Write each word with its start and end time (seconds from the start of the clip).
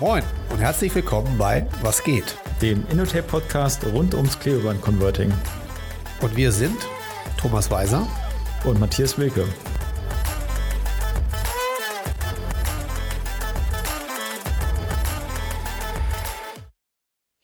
Moin 0.00 0.22
und 0.50 0.58
herzlich 0.58 0.94
willkommen 0.94 1.36
bei 1.36 1.66
Was 1.82 2.04
geht? 2.04 2.36
Dem 2.62 2.86
Innotape-Podcast 2.88 3.84
rund 3.86 4.14
ums 4.14 4.38
Klebeband-Converting. 4.38 5.32
Und 6.20 6.36
wir 6.36 6.52
sind 6.52 6.76
Thomas 7.36 7.68
Weiser 7.70 8.06
und 8.64 8.78
Matthias 8.78 9.18
Wilke. 9.18 9.44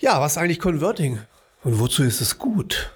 Ja, 0.00 0.21
was 0.21 0.32
ist 0.32 0.39
eigentlich 0.39 0.61
Converting? 0.61 1.18
Und 1.64 1.80
wozu 1.80 2.05
ist 2.05 2.21
es 2.21 2.39
gut? 2.39 2.94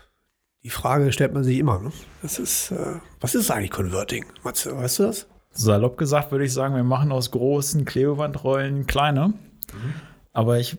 Die 0.68 0.72
Frage 0.74 1.12
stellt 1.12 1.32
man 1.32 1.44
sich 1.44 1.56
immer. 1.56 1.78
Ne? 1.78 1.90
Das 2.20 2.38
ist, 2.38 2.72
äh, 2.72 2.96
was 3.22 3.34
ist 3.34 3.50
eigentlich 3.50 3.70
Converting? 3.70 4.26
Weißt 4.42 4.66
du 4.98 5.02
das? 5.04 5.26
Salopp 5.50 5.96
gesagt 5.96 6.30
würde 6.30 6.44
ich 6.44 6.52
sagen, 6.52 6.76
wir 6.76 6.84
machen 6.84 7.10
aus 7.10 7.30
großen 7.30 7.86
Klebebandrollen 7.86 8.86
kleine. 8.86 9.28
Mhm. 9.28 9.94
Aber 10.34 10.58
ich 10.58 10.76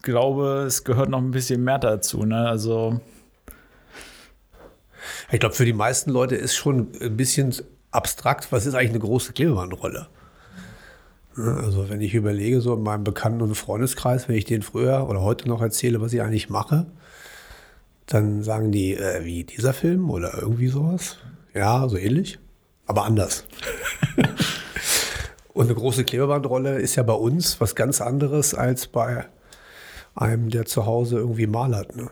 glaube, 0.00 0.64
es 0.66 0.82
gehört 0.82 1.10
noch 1.10 1.18
ein 1.18 1.30
bisschen 1.30 1.62
mehr 1.62 1.78
dazu. 1.78 2.24
Ne? 2.24 2.48
Also 2.48 3.02
ich 5.30 5.40
glaube, 5.40 5.54
für 5.54 5.66
die 5.66 5.74
meisten 5.74 6.10
Leute 6.10 6.34
ist 6.34 6.56
schon 6.56 6.92
ein 6.98 7.18
bisschen 7.18 7.54
abstrakt, 7.90 8.50
was 8.50 8.64
ist 8.64 8.72
eigentlich 8.72 8.92
eine 8.92 9.00
große 9.00 9.34
Klebebandrolle? 9.34 10.08
Also 11.36 11.90
wenn 11.90 12.00
ich 12.00 12.14
überlege, 12.14 12.62
so 12.62 12.72
in 12.72 12.82
meinem 12.82 13.04
Bekannten- 13.04 13.42
und 13.42 13.54
Freundeskreis, 13.54 14.26
wenn 14.26 14.36
ich 14.36 14.46
denen 14.46 14.62
früher 14.62 15.06
oder 15.06 15.20
heute 15.20 15.50
noch 15.50 15.60
erzähle, 15.60 16.00
was 16.00 16.14
ich 16.14 16.22
eigentlich 16.22 16.48
mache, 16.48 16.86
dann 18.08 18.42
sagen 18.42 18.72
die, 18.72 18.94
äh, 18.94 19.24
wie 19.24 19.44
dieser 19.44 19.72
Film 19.72 20.10
oder 20.10 20.38
irgendwie 20.40 20.68
sowas. 20.68 21.18
Ja, 21.54 21.88
so 21.88 21.96
ähnlich, 21.96 22.38
aber 22.86 23.04
anders. 23.04 23.46
und 25.54 25.66
eine 25.66 25.74
große 25.74 26.04
Klebebandrolle 26.04 26.78
ist 26.78 26.96
ja 26.96 27.02
bei 27.02 27.12
uns 27.12 27.60
was 27.60 27.74
ganz 27.74 28.00
anderes 28.00 28.54
als 28.54 28.86
bei 28.86 29.26
einem, 30.14 30.50
der 30.50 30.64
zu 30.64 30.86
Hause 30.86 31.18
irgendwie 31.18 31.46
malert. 31.46 31.96
Ne? 31.96 32.10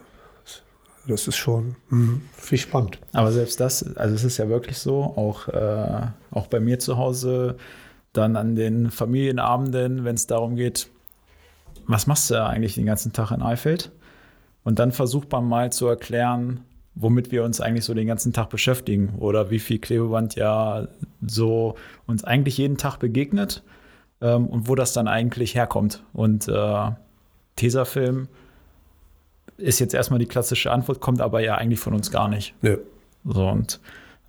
Das 1.07 1.27
ist 1.27 1.37
schon 1.37 1.75
mh, 1.89 2.21
viel 2.37 2.57
spannend. 2.57 2.99
Aber 3.13 3.31
selbst 3.31 3.59
das, 3.59 3.95
also 3.95 4.13
es 4.13 4.23
ist 4.23 4.37
ja 4.37 4.49
wirklich 4.49 4.77
so, 4.77 5.01
auch, 5.01 5.47
äh, 5.47 6.07
auch 6.31 6.47
bei 6.47 6.59
mir 6.59 6.79
zu 6.79 6.97
Hause 6.97 7.57
dann 8.13 8.35
an 8.35 8.55
den 8.55 8.91
Familienabenden, 8.91 10.03
wenn 10.03 10.15
es 10.15 10.27
darum 10.27 10.55
geht, 10.55 10.89
was 11.87 12.07
machst 12.07 12.29
du 12.29 12.43
eigentlich 12.43 12.75
den 12.75 12.85
ganzen 12.85 13.13
Tag 13.13 13.31
in 13.31 13.41
Eifeld? 13.41 13.91
Und 14.67 14.79
dann 14.79 14.91
versucht 14.91 15.31
man 15.31 15.47
mal 15.47 15.71
zu 15.71 15.87
erklären, 15.87 16.59
womit 16.93 17.31
wir 17.31 17.45
uns 17.45 17.61
eigentlich 17.61 17.85
so 17.85 17.93
den 17.93 18.05
ganzen 18.05 18.33
Tag 18.33 18.49
beschäftigen 18.49 19.13
oder 19.17 19.49
wie 19.49 19.59
viel 19.59 19.79
Klebeband 19.79 20.35
ja 20.35 20.89
so 21.25 21.75
uns 22.05 22.25
eigentlich 22.25 22.57
jeden 22.57 22.75
Tag 22.75 22.97
begegnet 22.97 23.63
ähm, 24.19 24.45
und 24.45 24.67
wo 24.67 24.75
das 24.75 24.91
dann 24.91 25.07
eigentlich 25.07 25.55
herkommt. 25.55 26.03
Und 26.11 26.49
äh, 26.49 26.91
Tesafilm 27.55 28.27
ist 29.55 29.79
jetzt 29.79 29.93
erstmal 29.93 30.19
die 30.19 30.25
klassische 30.25 30.69
Antwort, 30.69 30.99
kommt 30.99 31.21
aber 31.21 31.39
ja 31.39 31.55
eigentlich 31.55 31.79
von 31.79 31.93
uns 31.93 32.11
gar 32.11 32.27
nicht. 32.27 32.53
Ja. 32.61 32.75
So 33.23 33.47
und 33.47 33.79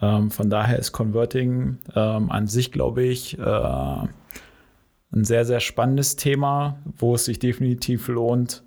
ähm, 0.01 0.31
von 0.31 0.49
daher 0.49 0.79
ist 0.79 0.93
Converting 0.93 1.79
ähm, 1.97 2.31
an 2.31 2.47
sich, 2.47 2.71
glaube 2.71 3.03
ich, 3.03 3.37
äh, 3.41 3.43
ein 3.43 5.25
sehr, 5.25 5.45
sehr 5.45 5.59
spannendes 5.59 6.15
Thema, 6.15 6.79
wo 6.97 7.17
es 7.17 7.25
sich 7.25 7.41
definitiv 7.41 8.07
lohnt, 8.07 8.63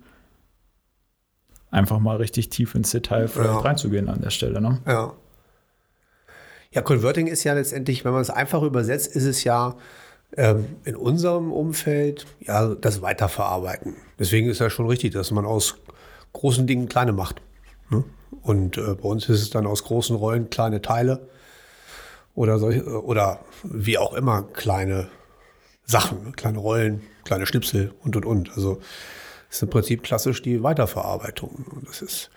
einfach 1.72 1.98
mal 1.98 2.18
richtig 2.18 2.50
tief 2.50 2.76
ins 2.76 2.90
Detail 2.90 3.28
ja. 3.34 3.58
reinzugehen 3.58 4.08
an 4.08 4.20
der 4.20 4.30
Stelle. 4.30 4.60
Ne? 4.60 4.78
Ja. 4.86 5.14
Ja, 6.70 6.80
Converting 6.80 7.26
ist 7.26 7.44
ja 7.44 7.52
letztendlich, 7.52 8.04
wenn 8.04 8.12
man 8.12 8.22
es 8.22 8.30
einfach 8.30 8.62
übersetzt, 8.62 9.14
ist 9.14 9.24
es 9.24 9.44
ja 9.44 9.74
ähm, 10.36 10.76
in 10.84 10.96
unserem 10.96 11.52
Umfeld 11.52 12.26
ja 12.40 12.74
das 12.74 13.02
Weiterverarbeiten. 13.02 13.96
Deswegen 14.18 14.48
ist 14.48 14.60
ja 14.60 14.70
schon 14.70 14.86
richtig, 14.86 15.12
dass 15.12 15.30
man 15.32 15.44
aus 15.44 15.76
großen 16.32 16.66
Dingen 16.66 16.88
kleine 16.88 17.12
macht. 17.12 17.42
Ne? 17.90 18.04
Und 18.42 18.78
äh, 18.78 18.94
bei 18.94 19.08
uns 19.08 19.28
ist 19.28 19.42
es 19.42 19.50
dann 19.50 19.66
aus 19.66 19.84
großen 19.84 20.16
Rollen 20.16 20.48
kleine 20.48 20.80
Teile 20.80 21.28
oder 22.34 22.58
solche, 22.58 22.84
oder 23.04 23.40
wie 23.62 23.98
auch 23.98 24.14
immer 24.14 24.42
kleine 24.42 25.08
Sachen, 25.84 26.24
ne? 26.24 26.32
kleine 26.32 26.58
Rollen, 26.58 27.02
kleine 27.24 27.44
Schnipsel 27.46 27.92
und 28.02 28.16
und 28.16 28.24
und. 28.24 28.50
Also 28.56 28.80
ist 29.52 29.62
im 29.62 29.70
Prinzip 29.70 30.02
klassisch 30.02 30.40
die 30.40 30.62
Weiterverarbeitung. 30.62 31.66
Und 31.70 31.88
das 31.88 32.00
ist, 32.00 32.30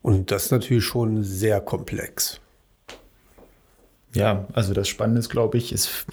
und 0.00 0.30
das 0.30 0.46
ist 0.46 0.52
natürlich 0.52 0.84
schon 0.84 1.24
sehr 1.24 1.60
komplex. 1.60 2.40
Ja, 4.14 4.46
also 4.52 4.72
das 4.72 4.88
Spannende 4.88 5.18
ist, 5.18 5.28
glaube 5.28 5.58
ich, 5.58 5.72
ist, 5.72 6.06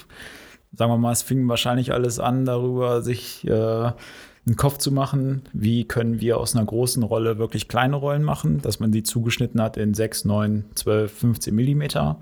sagen 0.73 0.91
wir 0.91 0.97
mal, 0.97 1.11
es 1.11 1.21
fing 1.21 1.47
wahrscheinlich 1.47 1.93
alles 1.93 2.19
an, 2.19 2.45
darüber 2.45 3.01
sich 3.03 3.45
äh, 3.47 3.51
einen 3.51 4.55
Kopf 4.55 4.79
zu 4.79 4.91
machen, 4.91 5.43
wie 5.53 5.85
können 5.85 6.19
wir 6.19 6.39
aus 6.39 6.55
einer 6.55 6.65
großen 6.65 7.03
Rolle 7.03 7.37
wirklich 7.37 7.67
kleine 7.67 7.95
Rollen 7.95 8.23
machen, 8.23 8.61
dass 8.61 8.79
man 8.79 8.91
die 8.91 9.03
zugeschnitten 9.03 9.61
hat 9.61 9.77
in 9.77 9.93
6, 9.93 10.25
9, 10.25 10.65
12, 10.73 11.11
15 11.11 11.53
Millimeter. 11.53 12.19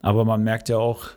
Aber 0.00 0.24
man 0.24 0.42
merkt 0.42 0.70
ja 0.70 0.78
auch, 0.78 1.08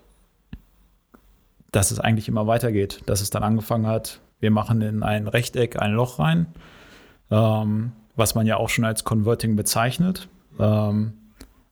dass 1.71 1.91
es 1.91 1.99
eigentlich 1.99 2.27
immer 2.27 2.47
weitergeht, 2.47 3.01
dass 3.05 3.21
es 3.21 3.29
dann 3.29 3.43
angefangen 3.43 3.87
hat, 3.87 4.21
wir 4.39 4.51
machen 4.51 4.81
in 4.81 5.03
ein 5.03 5.27
Rechteck 5.27 5.81
ein 5.81 5.93
Loch 5.93 6.19
rein, 6.19 6.47
ähm, 7.31 7.91
was 8.15 8.35
man 8.35 8.45
ja 8.45 8.57
auch 8.57 8.69
schon 8.69 8.85
als 8.85 9.03
Converting 9.03 9.55
bezeichnet. 9.55 10.27
Ähm, 10.59 11.13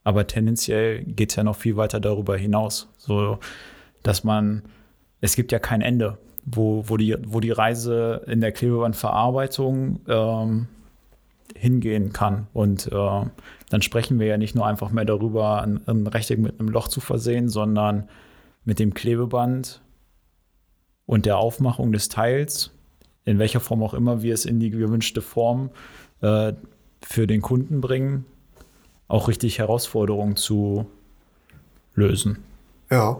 aber 0.03 0.27
tendenziell 0.27 1.03
geht 1.03 1.31
es 1.31 1.35
ja 1.35 1.43
noch 1.43 1.55
viel 1.55 1.75
weiter 1.75 1.99
darüber 1.99 2.37
hinaus, 2.37 2.89
so 2.97 3.39
dass 4.03 4.23
man, 4.23 4.63
es 5.19 5.35
gibt 5.35 5.51
ja 5.51 5.59
kein 5.59 5.81
Ende 5.81 6.17
wo, 6.47 6.83
wo, 6.87 6.97
die, 6.97 7.15
wo 7.25 7.41
die 7.41 7.51
Reise 7.51 8.23
in 8.25 8.39
der 8.39 8.53
Klebebandverarbeitung 8.53 9.99
ähm, 10.07 10.67
hingehen 11.55 12.13
kann. 12.13 12.47
Und 12.53 12.87
äh, 12.87 13.21
dann 13.69 13.81
sprechen 13.81 14.19
wir 14.19 14.27
ja 14.27 14.37
nicht 14.37 14.55
nur 14.55 14.65
einfach 14.65 14.89
mehr 14.89 15.05
darüber, 15.05 15.61
ein, 15.61 15.81
ein 15.87 16.07
Rechteck 16.07 16.39
mit 16.39 16.59
einem 16.59 16.69
Loch 16.69 16.87
zu 16.87 17.01
versehen, 17.01 17.49
sondern 17.49 18.07
mit 18.63 18.79
dem 18.79 18.93
Klebeband 18.93 19.81
und 21.07 21.25
der 21.25 21.37
Aufmachung 21.37 21.91
des 21.91 22.09
Teils, 22.09 22.69
in 23.25 23.39
welcher 23.39 23.59
Form 23.59 23.81
auch 23.81 23.95
immer 23.95 24.21
wir 24.21 24.35
es 24.35 24.45
in 24.45 24.59
die 24.59 24.69
gewünschte 24.69 25.23
Form 25.23 25.71
äh, 26.21 26.53
für 27.01 27.25
den 27.25 27.41
Kunden 27.41 27.81
bringen, 27.81 28.25
auch 29.07 29.27
richtig 29.27 29.57
Herausforderungen 29.57 30.35
zu 30.35 30.85
lösen. 31.95 32.43
Ja. 32.91 33.19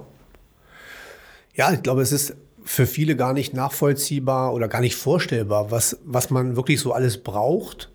Ja, 1.56 1.74
ich 1.74 1.82
glaube, 1.82 2.02
es 2.02 2.12
ist 2.12 2.36
für 2.64 2.86
viele 2.86 3.16
gar 3.16 3.34
nicht 3.34 3.54
nachvollziehbar 3.54 4.54
oder 4.54 4.68
gar 4.68 4.82
nicht 4.82 4.96
vorstellbar, 4.96 5.72
was, 5.72 5.98
was 6.04 6.30
man 6.30 6.56
wirklich 6.56 6.82
so 6.82 6.92
alles 6.92 7.24
braucht, 7.24 7.90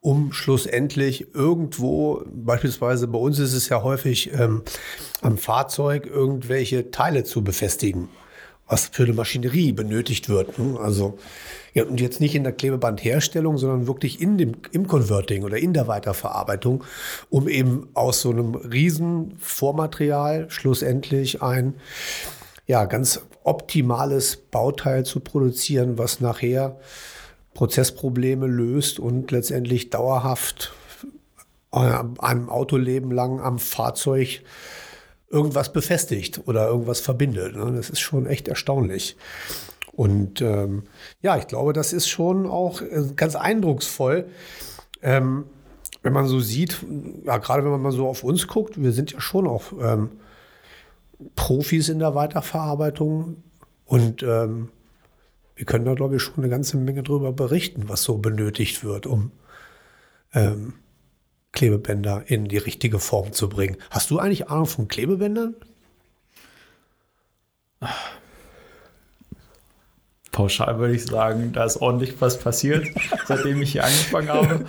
um 0.00 0.32
schlussendlich 0.32 1.34
irgendwo, 1.34 2.22
beispielsweise 2.26 3.06
bei 3.06 3.18
uns 3.18 3.38
ist 3.38 3.54
es 3.54 3.68
ja 3.68 3.82
häufig 3.82 4.32
ähm, 4.32 4.62
am 5.22 5.38
Fahrzeug, 5.38 6.06
irgendwelche 6.06 6.90
Teile 6.90 7.24
zu 7.24 7.42
befestigen, 7.42 8.08
was 8.66 8.88
für 8.92 9.04
eine 9.04 9.12
Maschinerie 9.12 9.72
benötigt 9.72 10.28
wird. 10.28 10.58
Ne? 10.58 10.78
Also 10.80 11.18
ja, 11.74 11.84
und 11.84 12.00
jetzt 12.00 12.20
nicht 12.20 12.34
in 12.34 12.42
der 12.42 12.52
Klebebandherstellung, 12.52 13.58
sondern 13.58 13.86
wirklich 13.86 14.20
in 14.20 14.38
dem, 14.38 14.52
im 14.72 14.88
Converting 14.88 15.44
oder 15.44 15.58
in 15.58 15.72
der 15.72 15.88
Weiterverarbeitung, 15.88 16.82
um 17.28 17.48
eben 17.48 17.88
aus 17.94 18.22
so 18.22 18.30
einem 18.30 18.54
riesen 18.54 19.36
Vormaterial 19.38 20.50
schlussendlich 20.50 21.42
ein 21.42 21.74
ja, 22.66 22.84
ganz 22.86 23.20
optimales 23.44 24.36
Bauteil 24.36 25.04
zu 25.04 25.20
produzieren, 25.20 25.98
was 25.98 26.20
nachher 26.20 26.80
Prozessprobleme 27.54 28.46
löst 28.46 28.98
und 28.98 29.30
letztendlich 29.30 29.90
dauerhaft 29.90 30.74
äh, 31.72 31.78
einem 32.18 32.48
Autoleben 32.48 33.10
lang 33.10 33.40
am 33.40 33.58
Fahrzeug 33.58 34.42
irgendwas 35.28 35.72
befestigt 35.72 36.42
oder 36.46 36.68
irgendwas 36.68 37.00
verbindet. 37.00 37.56
Ne? 37.56 37.72
Das 37.76 37.90
ist 37.90 38.00
schon 38.00 38.26
echt 38.26 38.48
erstaunlich. 38.48 39.16
Und 39.92 40.40
ähm, 40.42 40.84
ja, 41.22 41.38
ich 41.38 41.46
glaube, 41.46 41.72
das 41.72 41.92
ist 41.92 42.08
schon 42.08 42.46
auch 42.46 42.82
äh, 42.82 43.04
ganz 43.16 43.34
eindrucksvoll. 43.34 44.26
Ähm, 45.02 45.44
wenn 46.02 46.12
man 46.12 46.26
so 46.26 46.38
sieht, 46.38 46.84
ja, 47.24 47.38
gerade 47.38 47.64
wenn 47.64 47.70
man 47.72 47.82
mal 47.82 47.92
so 47.92 48.06
auf 48.06 48.22
uns 48.22 48.46
guckt, 48.46 48.80
wir 48.80 48.92
sind 48.92 49.12
ja 49.12 49.20
schon 49.20 49.46
auch 49.48 49.72
ähm, 49.80 50.10
Profis 51.34 51.88
in 51.88 51.98
der 51.98 52.14
Weiterverarbeitung 52.14 53.42
und 53.86 54.22
ähm, 54.22 54.68
wir 55.56 55.64
können 55.64 55.86
da, 55.86 55.94
glaube 55.94 56.16
ich, 56.16 56.22
schon 56.22 56.36
eine 56.36 56.50
ganze 56.50 56.76
Menge 56.76 57.02
drüber 57.02 57.32
berichten, 57.32 57.88
was 57.88 58.02
so 58.02 58.18
benötigt 58.18 58.84
wird, 58.84 59.06
um 59.06 59.32
ähm, 60.34 60.74
Klebebänder 61.56 62.22
in 62.26 62.46
die 62.46 62.58
richtige 62.58 63.00
Form 63.00 63.32
zu 63.32 63.48
bringen. 63.48 63.76
Hast 63.90 64.10
du 64.10 64.18
eigentlich 64.18 64.48
Ahnung 64.48 64.66
von 64.66 64.88
Klebebändern? 64.88 65.56
Pauschal 70.30 70.78
würde 70.78 70.94
ich 70.94 71.06
sagen, 71.06 71.52
da 71.52 71.64
ist 71.64 71.78
ordentlich 71.78 72.20
was 72.20 72.38
passiert, 72.38 72.86
seitdem 73.26 73.62
ich 73.62 73.72
hier 73.72 73.84
angefangen 73.84 74.28
habe. 74.28 74.64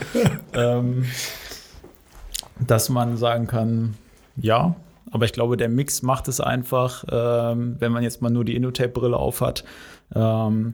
ähm, 0.53 1.05
dass 2.65 2.89
man 2.89 3.17
sagen 3.17 3.47
kann, 3.47 3.95
ja, 4.37 4.75
aber 5.11 5.25
ich 5.25 5.33
glaube, 5.33 5.57
der 5.57 5.69
Mix 5.69 6.01
macht 6.01 6.29
es 6.29 6.39
einfach, 6.39 7.03
ähm, 7.11 7.75
wenn 7.79 7.91
man 7.91 8.03
jetzt 8.03 8.21
mal 8.21 8.29
nur 8.29 8.45
die 8.45 8.55
Innotape-Brille 8.55 9.17
aufhat. 9.17 9.65
Ähm, 10.15 10.73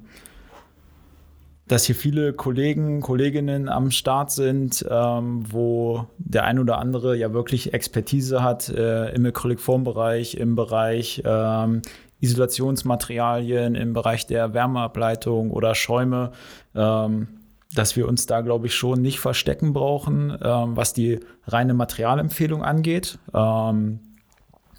dass 1.68 1.86
hier 1.86 1.96
viele 1.96 2.34
Kollegen, 2.34 3.02
Kolleginnen 3.02 3.70
am 3.70 3.90
Start 3.90 4.32
sind, 4.32 4.86
ähm, 4.90 5.46
wo 5.50 6.08
der 6.18 6.44
ein 6.44 6.60
oder 6.60 6.78
andere 6.78 7.16
ja 7.16 7.34
wirklich 7.34 7.74
Expertise 7.74 8.44
hat 8.44 8.70
äh, 8.70 9.14
im 9.14 9.26
Acrylic-Formbereich, 9.26 10.36
im 10.36 10.56
Bereich 10.56 11.24
ähm, 11.26 11.82
Isolationsmaterialien, 12.20 13.76
im 13.76 13.94
Bereich 13.94 14.28
der 14.28 14.54
Wärmeableitung 14.54 15.52
oder 15.52 15.74
Schäume, 15.74 16.32
ähm, 16.76 17.28
dass 17.74 17.96
wir 17.96 18.08
uns 18.08 18.26
da, 18.26 18.42
glaube 18.42 18.68
ich, 18.68 18.76
schon 18.76 19.02
nicht 19.02 19.20
verstecken 19.20 19.74
brauchen, 19.74 20.38
ähm, 20.42 20.76
was 20.76 20.94
die 20.94 21.22
reine 21.48 21.74
Materialempfehlung 21.74 22.64
angeht. 22.64 23.20
Ähm, 23.34 24.00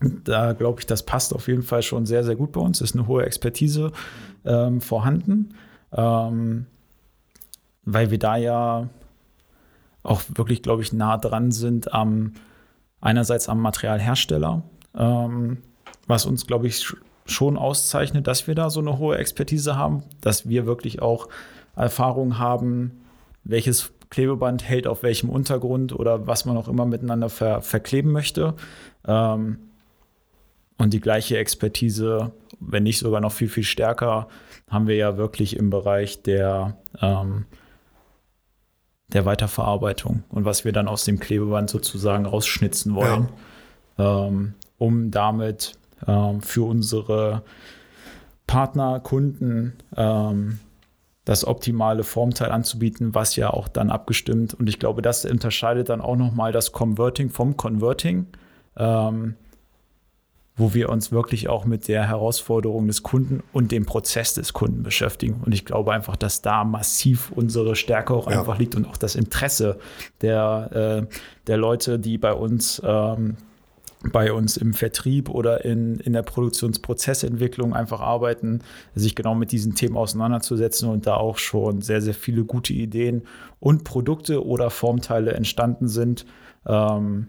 da 0.00 0.52
glaube 0.52 0.80
ich, 0.80 0.86
das 0.86 1.02
passt 1.04 1.34
auf 1.34 1.48
jeden 1.48 1.62
Fall 1.62 1.82
schon 1.82 2.04
sehr, 2.04 2.24
sehr 2.24 2.36
gut 2.36 2.52
bei 2.52 2.60
uns. 2.60 2.80
Ist 2.80 2.94
eine 2.94 3.06
hohe 3.06 3.24
Expertise 3.24 3.92
ähm, 4.44 4.80
vorhanden. 4.80 5.54
Ähm, 5.92 6.66
weil 7.84 8.10
wir 8.10 8.18
da 8.18 8.36
ja 8.36 8.88
auch 10.02 10.22
wirklich, 10.34 10.62
glaube 10.62 10.82
ich, 10.82 10.92
nah 10.92 11.16
dran 11.16 11.50
sind 11.50 11.92
am 11.92 12.32
einerseits 13.00 13.48
am 13.48 13.60
Materialhersteller, 13.60 14.62
ähm, 14.96 15.58
was 16.06 16.24
uns, 16.26 16.46
glaube 16.46 16.66
ich, 16.66 16.94
schon 17.26 17.56
auszeichnet, 17.56 18.26
dass 18.26 18.46
wir 18.46 18.54
da 18.54 18.70
so 18.70 18.80
eine 18.80 18.98
hohe 18.98 19.18
Expertise 19.18 19.76
haben, 19.76 20.02
dass 20.20 20.48
wir 20.48 20.66
wirklich 20.66 21.02
auch 21.02 21.28
Erfahrung 21.76 22.38
haben, 22.38 23.04
welches 23.44 23.92
Klebeband 24.10 24.62
hält 24.62 24.86
auf 24.86 25.02
welchem 25.02 25.28
Untergrund 25.28 25.92
oder 25.92 26.26
was 26.26 26.44
man 26.44 26.56
auch 26.56 26.68
immer 26.68 26.86
miteinander 26.86 27.28
ver 27.28 27.62
verkleben 27.62 28.12
möchte. 28.12 28.54
Ähm, 29.06 29.58
und 30.78 30.92
die 30.92 31.00
gleiche 31.00 31.38
Expertise, 31.38 32.32
wenn 32.60 32.82
nicht 32.82 32.98
sogar 32.98 33.20
noch 33.20 33.32
viel, 33.32 33.48
viel 33.48 33.64
stärker, 33.64 34.28
haben 34.68 34.86
wir 34.86 34.96
ja 34.96 35.16
wirklich 35.16 35.56
im 35.56 35.70
Bereich 35.70 36.22
der 36.22 36.78
ähm, 37.00 37.46
der 39.08 39.24
Weiterverarbeitung 39.24 40.24
und 40.30 40.44
was 40.44 40.64
wir 40.64 40.72
dann 40.72 40.88
aus 40.88 41.04
dem 41.04 41.20
Klebeband 41.20 41.70
sozusagen 41.70 42.26
rausschnitzen 42.26 42.94
wollen, 42.94 43.28
ja. 43.98 44.26
ähm, 44.26 44.54
um 44.78 45.10
damit 45.10 45.78
ähm, 46.06 46.40
für 46.40 46.66
unsere 46.66 47.42
Partner, 48.46 49.00
Kunden 49.00 49.74
ähm, 49.96 50.58
das 51.24 51.46
optimale 51.46 52.04
Formteil 52.04 52.50
anzubieten, 52.50 53.14
was 53.14 53.36
ja 53.36 53.50
auch 53.50 53.68
dann 53.68 53.90
abgestimmt 53.90 54.54
und 54.54 54.68
ich 54.68 54.78
glaube, 54.78 55.02
das 55.02 55.24
unterscheidet 55.24 55.88
dann 55.88 56.00
auch 56.00 56.16
nochmal 56.16 56.52
das 56.52 56.72
Converting 56.72 57.30
vom 57.30 57.56
Converting. 57.56 58.26
Ähm, 58.76 59.36
wo 60.56 60.72
wir 60.72 60.88
uns 60.88 61.10
wirklich 61.10 61.48
auch 61.48 61.64
mit 61.64 61.88
der 61.88 62.06
Herausforderung 62.08 62.86
des 62.86 63.02
Kunden 63.02 63.42
und 63.52 63.72
dem 63.72 63.86
Prozess 63.86 64.34
des 64.34 64.52
Kunden 64.52 64.84
beschäftigen. 64.84 65.40
Und 65.44 65.52
ich 65.52 65.64
glaube 65.64 65.92
einfach, 65.92 66.16
dass 66.16 66.42
da 66.42 66.64
massiv 66.64 67.32
unsere 67.32 67.74
Stärke 67.74 68.14
auch 68.14 68.30
ja. 68.30 68.38
einfach 68.38 68.58
liegt 68.58 68.76
und 68.76 68.86
auch 68.86 68.96
das 68.96 69.16
Interesse 69.16 69.78
der, 70.20 71.06
äh, 71.10 71.16
der 71.48 71.56
Leute, 71.56 71.98
die 71.98 72.18
bei 72.18 72.32
uns 72.32 72.80
ähm, 72.84 73.36
bei 74.12 74.32
uns 74.32 74.56
im 74.56 74.74
Vertrieb 74.74 75.30
oder 75.30 75.64
in, 75.64 75.96
in 75.96 76.12
der 76.12 76.22
Produktionsprozessentwicklung 76.22 77.74
einfach 77.74 78.00
arbeiten, 78.00 78.60
sich 78.94 79.14
genau 79.14 79.34
mit 79.34 79.52
diesen 79.52 79.74
Themen 79.74 79.96
auseinanderzusetzen 79.96 80.88
und 80.88 81.06
da 81.06 81.16
auch 81.16 81.38
schon 81.38 81.80
sehr, 81.80 82.02
sehr 82.02 82.14
viele 82.14 82.44
gute 82.44 82.72
Ideen 82.72 83.22
und 83.60 83.84
Produkte 83.84 84.44
oder 84.44 84.70
Formteile 84.70 85.32
entstanden 85.32 85.88
sind. 85.88 86.26
Ähm, 86.66 87.28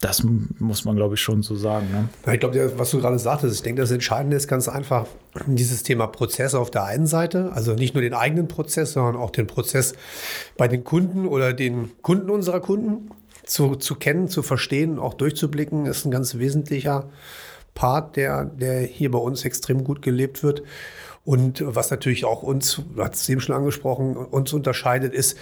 das 0.00 0.22
muss 0.58 0.84
man, 0.84 0.96
glaube 0.96 1.14
ich, 1.14 1.20
schon 1.20 1.42
so 1.42 1.54
sagen. 1.54 1.88
Ne? 1.90 2.32
Ich 2.34 2.40
glaube, 2.40 2.72
was 2.76 2.90
du 2.90 3.00
gerade 3.00 3.18
sagtest, 3.18 3.54
ich 3.54 3.62
denke, 3.62 3.80
das 3.80 3.90
Entscheidende 3.90 4.36
ist 4.36 4.48
ganz 4.48 4.68
einfach 4.68 5.06
dieses 5.46 5.82
Thema 5.82 6.06
Prozess 6.08 6.54
auf 6.54 6.70
der 6.70 6.84
einen 6.84 7.06
Seite, 7.06 7.52
also 7.54 7.74
nicht 7.74 7.94
nur 7.94 8.02
den 8.02 8.12
eigenen 8.12 8.48
Prozess, 8.48 8.92
sondern 8.92 9.16
auch 9.16 9.30
den 9.30 9.46
Prozess 9.46 9.94
bei 10.56 10.68
den 10.68 10.84
Kunden 10.84 11.26
oder 11.26 11.52
den 11.52 11.90
Kunden 12.02 12.28
unserer 12.28 12.60
Kunden 12.60 13.10
zu, 13.44 13.76
zu 13.76 13.94
kennen, 13.94 14.28
zu 14.28 14.42
verstehen, 14.42 14.98
auch 14.98 15.14
durchzublicken, 15.14 15.86
ist 15.86 16.04
ein 16.04 16.10
ganz 16.10 16.36
wesentlicher 16.36 17.08
Part, 17.74 18.16
der, 18.16 18.44
der 18.44 18.82
hier 18.82 19.10
bei 19.10 19.18
uns 19.18 19.44
extrem 19.44 19.84
gut 19.84 20.02
gelebt 20.02 20.42
wird. 20.42 20.62
Und 21.24 21.62
was 21.64 21.90
natürlich 21.90 22.24
auch 22.24 22.42
uns, 22.42 22.82
du 22.94 23.02
hast 23.02 23.14
es 23.14 23.28
eben 23.28 23.40
schon 23.40 23.54
angesprochen, 23.54 24.16
uns 24.16 24.52
unterscheidet, 24.52 25.14
ist, 25.14 25.38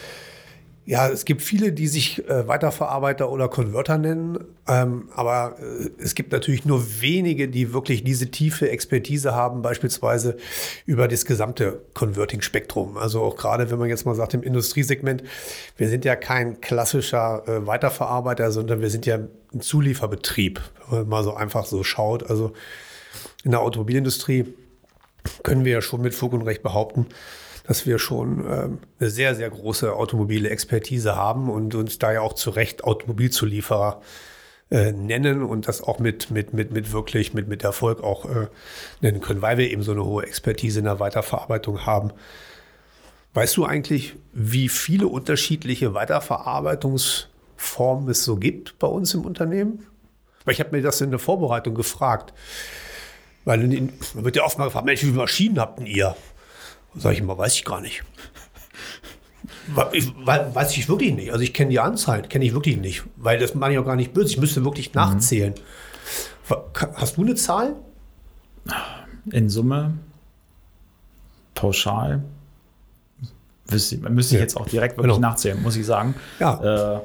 ja, 0.85 1.09
es 1.09 1.25
gibt 1.25 1.43
viele, 1.43 1.73
die 1.73 1.87
sich 1.87 2.29
äh, 2.29 2.49
Weiterverarbeiter 2.49 3.31
oder 3.31 3.49
Converter 3.49 3.99
nennen, 3.99 4.39
ähm, 4.67 5.11
aber 5.15 5.57
äh, 5.61 5.91
es 5.99 6.17
gibt 6.17 6.33
natürlich 6.33 6.65
nur 6.65 7.01
wenige, 7.01 7.49
die 7.49 7.73
wirklich 7.73 8.03
diese 8.03 8.33
tiefe 8.33 8.69
Expertise 8.69 9.33
haben, 9.33 9.63
beispielsweise 9.63 10.37
über 10.85 11.07
das 11.07 11.25
gesamte 11.25 11.83
Converting-Spektrum. 11.95 12.97
Also 12.97 13.23
auch 13.23 13.37
gerade, 13.37 13.71
wenn 13.71 13.79
man 13.79 13.89
jetzt 13.89 14.07
mal 14.07 14.17
sagt, 14.17 14.35
im 14.35 14.43
Industriesegment, 14.43 15.23
wir 15.77 15.89
sind 15.89 16.05
ja 16.05 16.17
kein 16.17 16.61
klassischer 16.61 17.45
äh, 17.47 17.65
Weiterverarbeiter, 17.65 18.51
sondern 18.51 18.81
wir 18.81 18.91
sind 18.91 19.07
ja 19.07 19.21
ein 19.55 19.61
Zulieferbetrieb, 19.61 20.61
wenn 20.91 21.01
man 21.01 21.09
mal 21.09 21.25
so 21.25 21.35
einfach 21.35 21.65
so 21.65 21.85
schaut. 21.85 22.29
Also 22.29 22.55
in 23.45 23.53
der 23.53 23.61
Automobilindustrie 23.61 24.53
können 25.45 25.65
wir 25.65 25.73
ja 25.73 25.83
schon 25.83 26.01
mit 26.01 26.15
Fug 26.15 26.33
und 26.33 26.43
Recht 26.43 26.65
behaupten, 26.65 27.07
dass 27.65 27.87
wir 27.87 27.99
schon 27.99 28.41
ähm, 28.41 28.79
eine 28.99 29.11
sehr, 29.11 29.35
sehr 29.35 29.51
große 29.51 29.95
automobile 29.95 30.49
Expertise 30.51 31.17
haben 31.17 31.51
und 31.51 31.75
uns 31.75 31.99
da 31.99 32.13
ja 32.13 32.21
auch 32.21 32.35
zu 32.35 32.51
Recht 32.51 32.85
Automobilzulieferer 32.85 34.01
äh, 34.71 34.93
nennen 34.93 35.43
und 35.43 35.67
das 35.69 35.83
auch 35.83 35.99
mit, 35.99 36.31
mit, 36.31 36.55
mit, 36.55 36.73
mit 36.73 36.93
wirklich 36.93 37.35
mit, 37.35 37.47
mit 37.47 37.63
Erfolg 37.63 38.03
auch 38.03 38.25
äh, 38.25 38.47
nennen 39.01 39.21
können, 39.21 39.43
weil 39.43 39.59
wir 39.59 39.71
eben 39.71 39.83
so 39.83 39.93
eine 39.93 40.03
hohe 40.05 40.25
Expertise 40.25 40.79
in 40.79 40.87
der 40.87 40.99
Weiterverarbeitung 40.99 41.85
haben. 41.85 42.13
Weißt 43.35 43.55
du 43.57 43.65
eigentlich, 43.65 44.17
wie 44.33 44.69
viele 44.69 45.07
unterschiedliche 45.07 45.95
Weiterverarbeitungsformen 45.95 48.09
es 48.09 48.25
so 48.25 48.37
gibt 48.37 48.79
bei 48.79 48.89
uns 48.89 49.15
im 49.15 49.27
Unternehmen? 49.27 49.87
Weil 50.45 50.55
ich 50.55 50.61
habe 50.61 50.77
mir 50.77 50.83
das 50.83 51.01
in 51.01 51.11
der 51.11 51.19
Vorbereitung 51.19 51.75
gefragt. 51.75 52.33
Weil 53.45 53.59
man 53.59 53.93
wird 54.15 54.37
ja 54.37 54.45
oft 54.45 54.57
mal 54.59 54.67
gefragt, 54.67 54.89
viele 54.99 55.13
Maschinen 55.13 55.59
habt 55.59 55.81
ihr? 55.81 56.15
Sag 56.95 57.13
ich 57.13 57.21
immer, 57.21 57.39
weiß 57.39 57.55
ich 57.55 57.65
gar 57.65 57.81
nicht. 57.81 58.03
weiß 59.75 60.77
ich 60.77 60.89
wirklich 60.89 61.15
nicht. 61.15 61.33
Also 61.33 61.43
ich 61.43 61.55
kenne 61.55 61.71
die 61.71 61.81
Anzahl, 61.81 62.23
kenne 62.23 62.45
ich 62.45 62.53
wirklich 62.53 62.77
nicht. 62.77 63.05
Weil 63.17 63.39
das 63.39 63.55
mache 63.55 63.73
ich 63.73 63.79
auch 63.79 63.85
gar 63.85 63.97
nicht 63.97 64.13
böse. 64.13 64.31
Ich 64.31 64.39
müsste 64.39 64.65
wirklich 64.65 64.89
mhm. 64.89 65.01
nachzählen. 65.01 65.55
Hast 66.95 67.17
du 67.17 67.23
eine 67.23 67.35
Zahl? 67.35 67.77
In 69.31 69.49
Summe, 69.49 69.95
pauschal, 71.55 72.23
müsste, 73.71 73.97
müsste 73.99 74.35
ich 74.35 74.41
jetzt 74.41 74.57
auch 74.57 74.69
direkt 74.69 74.97
wirklich 74.97 75.15
genau. 75.15 75.29
nachzählen, 75.29 75.63
muss 75.63 75.77
ich 75.77 75.87
sagen. 75.87 76.15
Ja. 76.41 76.97
Äh, 76.97 77.01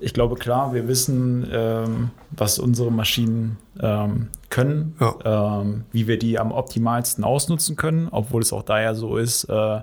ich 0.00 0.14
glaube, 0.14 0.36
klar, 0.36 0.74
wir 0.74 0.88
wissen, 0.88 1.48
ähm, 1.52 2.10
was 2.30 2.58
unsere 2.58 2.90
Maschinen 2.90 3.58
ähm, 3.80 4.28
können, 4.50 4.96
ja. 5.00 5.60
ähm, 5.60 5.84
wie 5.92 6.06
wir 6.06 6.18
die 6.18 6.38
am 6.38 6.52
optimalsten 6.52 7.24
ausnutzen 7.24 7.76
können, 7.76 8.08
obwohl 8.10 8.42
es 8.42 8.52
auch 8.52 8.62
daher 8.62 8.94
so 8.94 9.16
ist, 9.16 9.44
äh, 9.44 9.80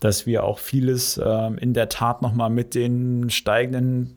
dass 0.00 0.26
wir 0.26 0.44
auch 0.44 0.58
vieles 0.58 1.16
äh, 1.18 1.50
in 1.60 1.74
der 1.74 1.88
Tat 1.88 2.22
nochmal 2.22 2.50
mit 2.50 2.74
den 2.74 3.30
steigenden 3.30 4.16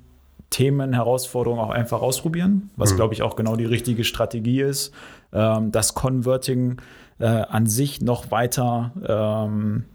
Themen, 0.49 0.93
Herausforderungen 0.93 1.61
auch 1.61 1.69
einfach 1.69 2.01
ausprobieren, 2.01 2.69
was, 2.75 2.93
mhm. 2.93 2.95
glaube 2.97 3.13
ich, 3.13 3.21
auch 3.21 3.35
genau 3.35 3.55
die 3.55 3.65
richtige 3.65 4.03
Strategie 4.03 4.61
ist, 4.61 4.93
ähm, 5.33 5.71
das 5.71 5.93
Converting 5.93 6.81
äh, 7.19 7.25
an 7.25 7.67
sich 7.67 8.01
noch 8.01 8.31
weiter 8.31 8.91
ähm, 9.07 9.85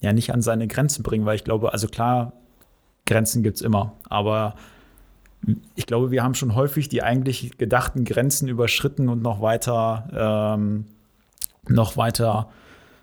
ja 0.00 0.12
nicht 0.12 0.32
an 0.32 0.42
seine 0.42 0.66
Grenzen 0.66 1.02
bringen, 1.02 1.26
weil 1.26 1.36
ich 1.36 1.44
glaube, 1.44 1.72
also 1.72 1.86
klar, 1.86 2.32
Grenzen 3.10 3.42
gibt 3.42 3.56
es 3.56 3.62
immer. 3.62 3.92
Aber 4.08 4.54
ich 5.74 5.86
glaube, 5.86 6.10
wir 6.10 6.22
haben 6.22 6.34
schon 6.34 6.54
häufig 6.54 6.88
die 6.88 7.02
eigentlich 7.02 7.58
gedachten 7.58 8.04
Grenzen 8.04 8.48
überschritten 8.48 9.08
und 9.08 9.20
noch 9.22 9.40
weiter, 9.40 10.56
ähm, 10.56 10.86
noch 11.68 11.96
weiter 11.96 12.50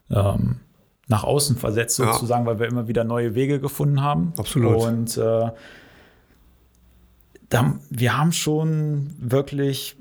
ähm, 0.10 0.62
nach 1.08 1.24
außen 1.24 1.58
versetzt, 1.58 2.00
ja. 2.00 2.14
sozusagen, 2.14 2.46
weil 2.46 2.60
wir 2.60 2.68
immer 2.68 2.88
wieder 2.88 3.04
neue 3.04 3.36
Wege 3.36 3.60
gefunden 3.60 4.02
haben. 4.02 4.34
Absolut. 4.38 4.82
Und 4.82 5.18
äh, 5.18 5.52
da, 7.50 7.76
wir 7.90 8.18
haben 8.18 8.32
schon 8.32 9.14
wirklich 9.20 9.98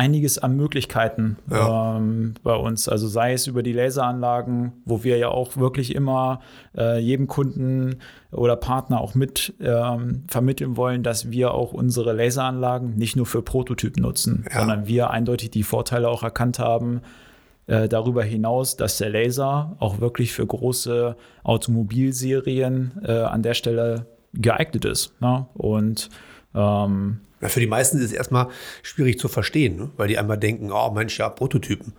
einiges 0.00 0.38
an 0.38 0.56
Möglichkeiten 0.56 1.36
ja. 1.50 1.98
ähm, 1.98 2.32
bei 2.42 2.54
uns. 2.54 2.88
Also 2.88 3.06
sei 3.06 3.34
es 3.34 3.46
über 3.46 3.62
die 3.62 3.74
Laseranlagen, 3.74 4.72
wo 4.86 5.04
wir 5.04 5.18
ja 5.18 5.28
auch 5.28 5.58
wirklich 5.58 5.94
immer 5.94 6.40
äh, 6.74 6.98
jedem 6.98 7.26
Kunden 7.26 7.96
oder 8.32 8.56
Partner 8.56 8.98
auch 9.02 9.14
mit 9.14 9.52
ähm, 9.60 10.24
vermitteln 10.26 10.78
wollen, 10.78 11.02
dass 11.02 11.30
wir 11.30 11.52
auch 11.52 11.74
unsere 11.74 12.14
Laseranlagen 12.14 12.96
nicht 12.96 13.14
nur 13.14 13.26
für 13.26 13.42
Prototypen 13.42 14.02
nutzen, 14.02 14.46
ja. 14.50 14.60
sondern 14.60 14.86
wir 14.86 15.10
eindeutig 15.10 15.50
die 15.50 15.64
Vorteile 15.64 16.08
auch 16.08 16.22
erkannt 16.22 16.58
haben. 16.58 17.02
Äh, 17.66 17.86
darüber 17.86 18.24
hinaus, 18.24 18.76
dass 18.76 18.96
der 18.96 19.10
Laser 19.10 19.76
auch 19.80 20.00
wirklich 20.00 20.32
für 20.32 20.46
große 20.46 21.14
Automobilserien 21.44 22.92
äh, 23.04 23.12
an 23.12 23.42
der 23.42 23.54
Stelle 23.54 24.06
geeignet 24.32 24.86
ist. 24.86 25.20
Ne? 25.20 25.46
Und 25.52 26.08
ähm, 26.54 27.20
ja, 27.40 27.48
für 27.48 27.60
die 27.60 27.66
meisten 27.66 27.98
ist 27.98 28.04
es 28.04 28.12
erstmal 28.12 28.48
schwierig 28.82 29.18
zu 29.18 29.28
verstehen, 29.28 29.76
ne? 29.76 29.90
weil 29.96 30.08
die 30.08 30.18
einmal 30.18 30.38
denken, 30.38 30.70
oh 30.72 30.90
Mensch, 30.90 31.18
ja, 31.18 31.28
Prototypen. 31.28 31.94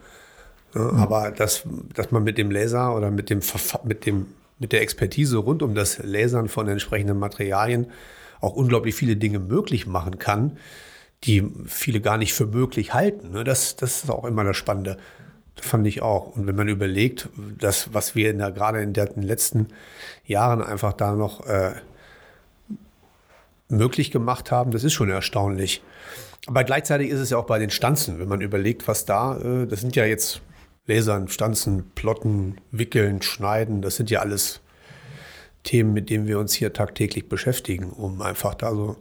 Ja, 0.75 0.81
mhm. 0.81 0.99
Aber 0.99 1.31
dass, 1.31 1.63
dass 1.93 2.11
man 2.11 2.23
mit 2.23 2.37
dem 2.37 2.51
Laser 2.51 2.95
oder 2.95 3.11
mit, 3.11 3.29
dem, 3.29 3.41
mit, 3.83 4.05
dem, 4.05 4.27
mit 4.59 4.71
der 4.71 4.81
Expertise 4.81 5.37
rund 5.37 5.63
um 5.63 5.75
das 5.75 5.99
Lasern 6.03 6.47
von 6.47 6.67
entsprechenden 6.67 7.19
Materialien 7.19 7.87
auch 8.39 8.55
unglaublich 8.55 8.95
viele 8.95 9.15
Dinge 9.15 9.39
möglich 9.39 9.87
machen 9.87 10.19
kann, 10.19 10.57
die 11.23 11.47
viele 11.67 12.01
gar 12.01 12.17
nicht 12.17 12.33
für 12.33 12.47
möglich 12.47 12.93
halten. 12.93 13.31
Ne? 13.31 13.43
Das, 13.43 13.75
das 13.75 14.03
ist 14.03 14.09
auch 14.09 14.25
immer 14.25 14.43
das 14.43 14.57
Spannende. 14.57 14.97
Das 15.55 15.67
fand 15.67 15.85
ich 15.85 16.01
auch. 16.01 16.35
Und 16.35 16.47
wenn 16.47 16.55
man 16.55 16.67
überlegt, 16.67 17.29
dass, 17.59 17.93
was 17.93 18.15
wir 18.15 18.31
in 18.31 18.39
der, 18.39 18.51
gerade 18.51 18.81
in 18.81 18.93
den 18.93 19.21
letzten 19.21 19.67
Jahren 20.25 20.61
einfach 20.63 20.93
da 20.93 21.13
noch 21.13 21.45
äh, 21.45 21.73
möglich 23.71 24.11
gemacht 24.11 24.51
haben, 24.51 24.71
das 24.71 24.83
ist 24.83 24.93
schon 24.93 25.09
erstaunlich. 25.09 25.81
Aber 26.47 26.63
gleichzeitig 26.63 27.09
ist 27.09 27.19
es 27.19 27.29
ja 27.29 27.37
auch 27.37 27.45
bei 27.45 27.59
den 27.59 27.69
Stanzen, 27.69 28.19
wenn 28.19 28.27
man 28.27 28.41
überlegt, 28.41 28.87
was 28.87 29.05
da, 29.05 29.37
äh, 29.37 29.67
das 29.67 29.81
sind 29.81 29.95
ja 29.95 30.05
jetzt 30.05 30.41
Lasern, 30.87 31.27
Stanzen, 31.27 31.91
Plotten, 31.95 32.57
Wickeln, 32.71 33.21
Schneiden, 33.21 33.81
das 33.81 33.95
sind 33.95 34.09
ja 34.09 34.19
alles 34.19 34.61
Themen, 35.63 35.93
mit 35.93 36.09
denen 36.09 36.27
wir 36.27 36.39
uns 36.39 36.53
hier 36.53 36.73
tagtäglich 36.73 37.29
beschäftigen, 37.29 37.91
um 37.91 38.21
einfach 38.21 38.55
da 38.55 38.71
so 38.71 38.97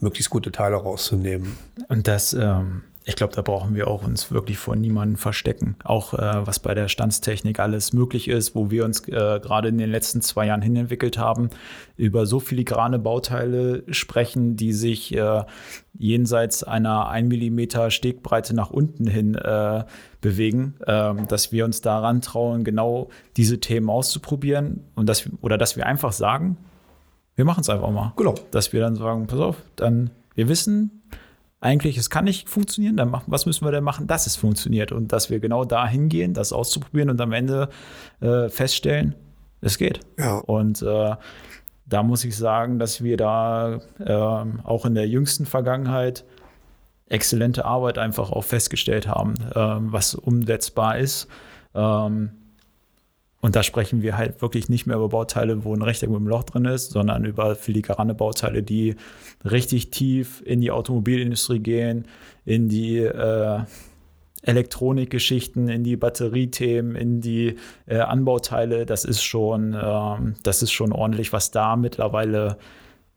möglichst 0.00 0.30
gute 0.30 0.50
Teile 0.50 0.76
rauszunehmen. 0.76 1.56
Und 1.88 2.08
das, 2.08 2.34
ähm, 2.34 2.82
ich 3.06 3.16
glaube, 3.16 3.34
da 3.34 3.42
brauchen 3.42 3.74
wir 3.74 3.86
auch 3.88 4.02
uns 4.02 4.30
wirklich 4.30 4.56
vor 4.56 4.76
niemanden 4.76 5.16
verstecken. 5.16 5.76
Auch 5.84 6.14
äh, 6.14 6.46
was 6.46 6.58
bei 6.58 6.74
der 6.74 6.88
Standstechnik 6.88 7.60
alles 7.60 7.92
möglich 7.92 8.28
ist, 8.28 8.54
wo 8.54 8.70
wir 8.70 8.86
uns 8.86 9.06
äh, 9.08 9.40
gerade 9.40 9.68
in 9.68 9.76
den 9.76 9.90
letzten 9.90 10.22
zwei 10.22 10.46
Jahren 10.46 10.62
hinentwickelt 10.62 11.18
haben, 11.18 11.50
über 11.98 12.24
so 12.24 12.40
filigrane 12.40 12.98
Bauteile 12.98 13.84
sprechen, 13.92 14.56
die 14.56 14.72
sich 14.72 15.14
äh, 15.14 15.42
jenseits 15.92 16.64
einer 16.64 17.08
1 17.08 17.28
mm 17.28 17.90
Stegbreite 17.90 18.54
nach 18.54 18.70
unten 18.70 19.06
hin 19.06 19.34
äh, 19.34 19.84
bewegen, 20.22 20.76
ähm, 20.86 21.28
dass 21.28 21.52
wir 21.52 21.66
uns 21.66 21.82
daran 21.82 22.22
trauen, 22.22 22.64
genau 22.64 23.10
diese 23.36 23.60
Themen 23.60 23.90
auszuprobieren 23.90 24.80
und 24.94 25.10
dass, 25.10 25.28
oder 25.42 25.58
dass 25.58 25.76
wir 25.76 25.84
einfach 25.84 26.12
sagen, 26.12 26.56
wir 27.36 27.44
machen 27.44 27.60
es 27.60 27.68
einfach 27.68 27.90
mal. 27.90 28.14
Genau. 28.16 28.34
Dass 28.50 28.72
wir 28.72 28.80
dann 28.80 28.96
sagen, 28.96 29.26
pass 29.26 29.40
auf, 29.40 29.56
dann 29.76 30.10
wir 30.34 30.48
wissen, 30.48 31.02
eigentlich, 31.64 31.96
es 31.96 32.10
kann 32.10 32.24
nicht 32.24 32.48
funktionieren, 32.48 32.96
dann 32.96 33.10
machen, 33.10 33.24
was 33.28 33.46
müssen 33.46 33.66
wir 33.66 33.72
denn 33.72 33.84
machen, 33.84 34.06
dass 34.06 34.26
es 34.26 34.36
funktioniert 34.36 34.92
und 34.92 35.12
dass 35.12 35.30
wir 35.30 35.40
genau 35.40 35.64
da 35.64 35.86
hingehen, 35.86 36.34
das 36.34 36.52
auszuprobieren 36.52 37.08
und 37.10 37.20
am 37.20 37.32
Ende 37.32 37.70
äh, 38.20 38.50
feststellen, 38.50 39.14
es 39.62 39.78
geht. 39.78 40.00
Ja. 40.18 40.36
Und 40.38 40.82
äh, 40.82 41.16
da 41.86 42.02
muss 42.02 42.24
ich 42.24 42.36
sagen, 42.36 42.78
dass 42.78 43.02
wir 43.02 43.16
da 43.16 43.80
äh, 43.98 44.12
auch 44.12 44.84
in 44.84 44.94
der 44.94 45.08
jüngsten 45.08 45.46
Vergangenheit 45.46 46.24
exzellente 47.08 47.64
Arbeit 47.64 47.98
einfach 47.98 48.30
auch 48.30 48.44
festgestellt 48.44 49.08
haben, 49.08 49.34
ähm, 49.54 49.90
was 49.90 50.14
umsetzbar 50.14 50.98
ist. 50.98 51.28
Ähm, 51.74 52.30
und 53.44 53.54
da 53.54 53.62
sprechen 53.62 54.00
wir 54.00 54.16
halt 54.16 54.40
wirklich 54.40 54.70
nicht 54.70 54.86
mehr 54.86 54.96
über 54.96 55.10
Bauteile, 55.10 55.66
wo 55.66 55.74
ein 55.74 55.82
Rechteck 55.82 56.08
mit 56.08 56.16
einem 56.16 56.28
Loch 56.28 56.44
drin 56.44 56.64
ist, 56.64 56.92
sondern 56.92 57.26
über 57.26 57.54
filigrane 57.56 58.14
Bauteile, 58.14 58.62
die 58.62 58.96
richtig 59.44 59.90
tief 59.90 60.42
in 60.46 60.62
die 60.62 60.70
Automobilindustrie 60.70 61.58
gehen, 61.58 62.06
in 62.46 62.70
die 62.70 63.00
äh, 63.00 63.58
Elektronikgeschichten, 64.40 65.68
in 65.68 65.84
die 65.84 65.96
Batteriethemen, 65.98 66.96
in 66.96 67.20
die 67.20 67.56
äh, 67.84 67.98
Anbauteile. 67.98 68.86
Das 68.86 69.04
ist 69.04 69.22
schon, 69.22 69.74
äh, 69.74 70.32
das 70.42 70.62
ist 70.62 70.72
schon 70.72 70.92
ordentlich, 70.92 71.34
was 71.34 71.50
da 71.50 71.76
mittlerweile 71.76 72.56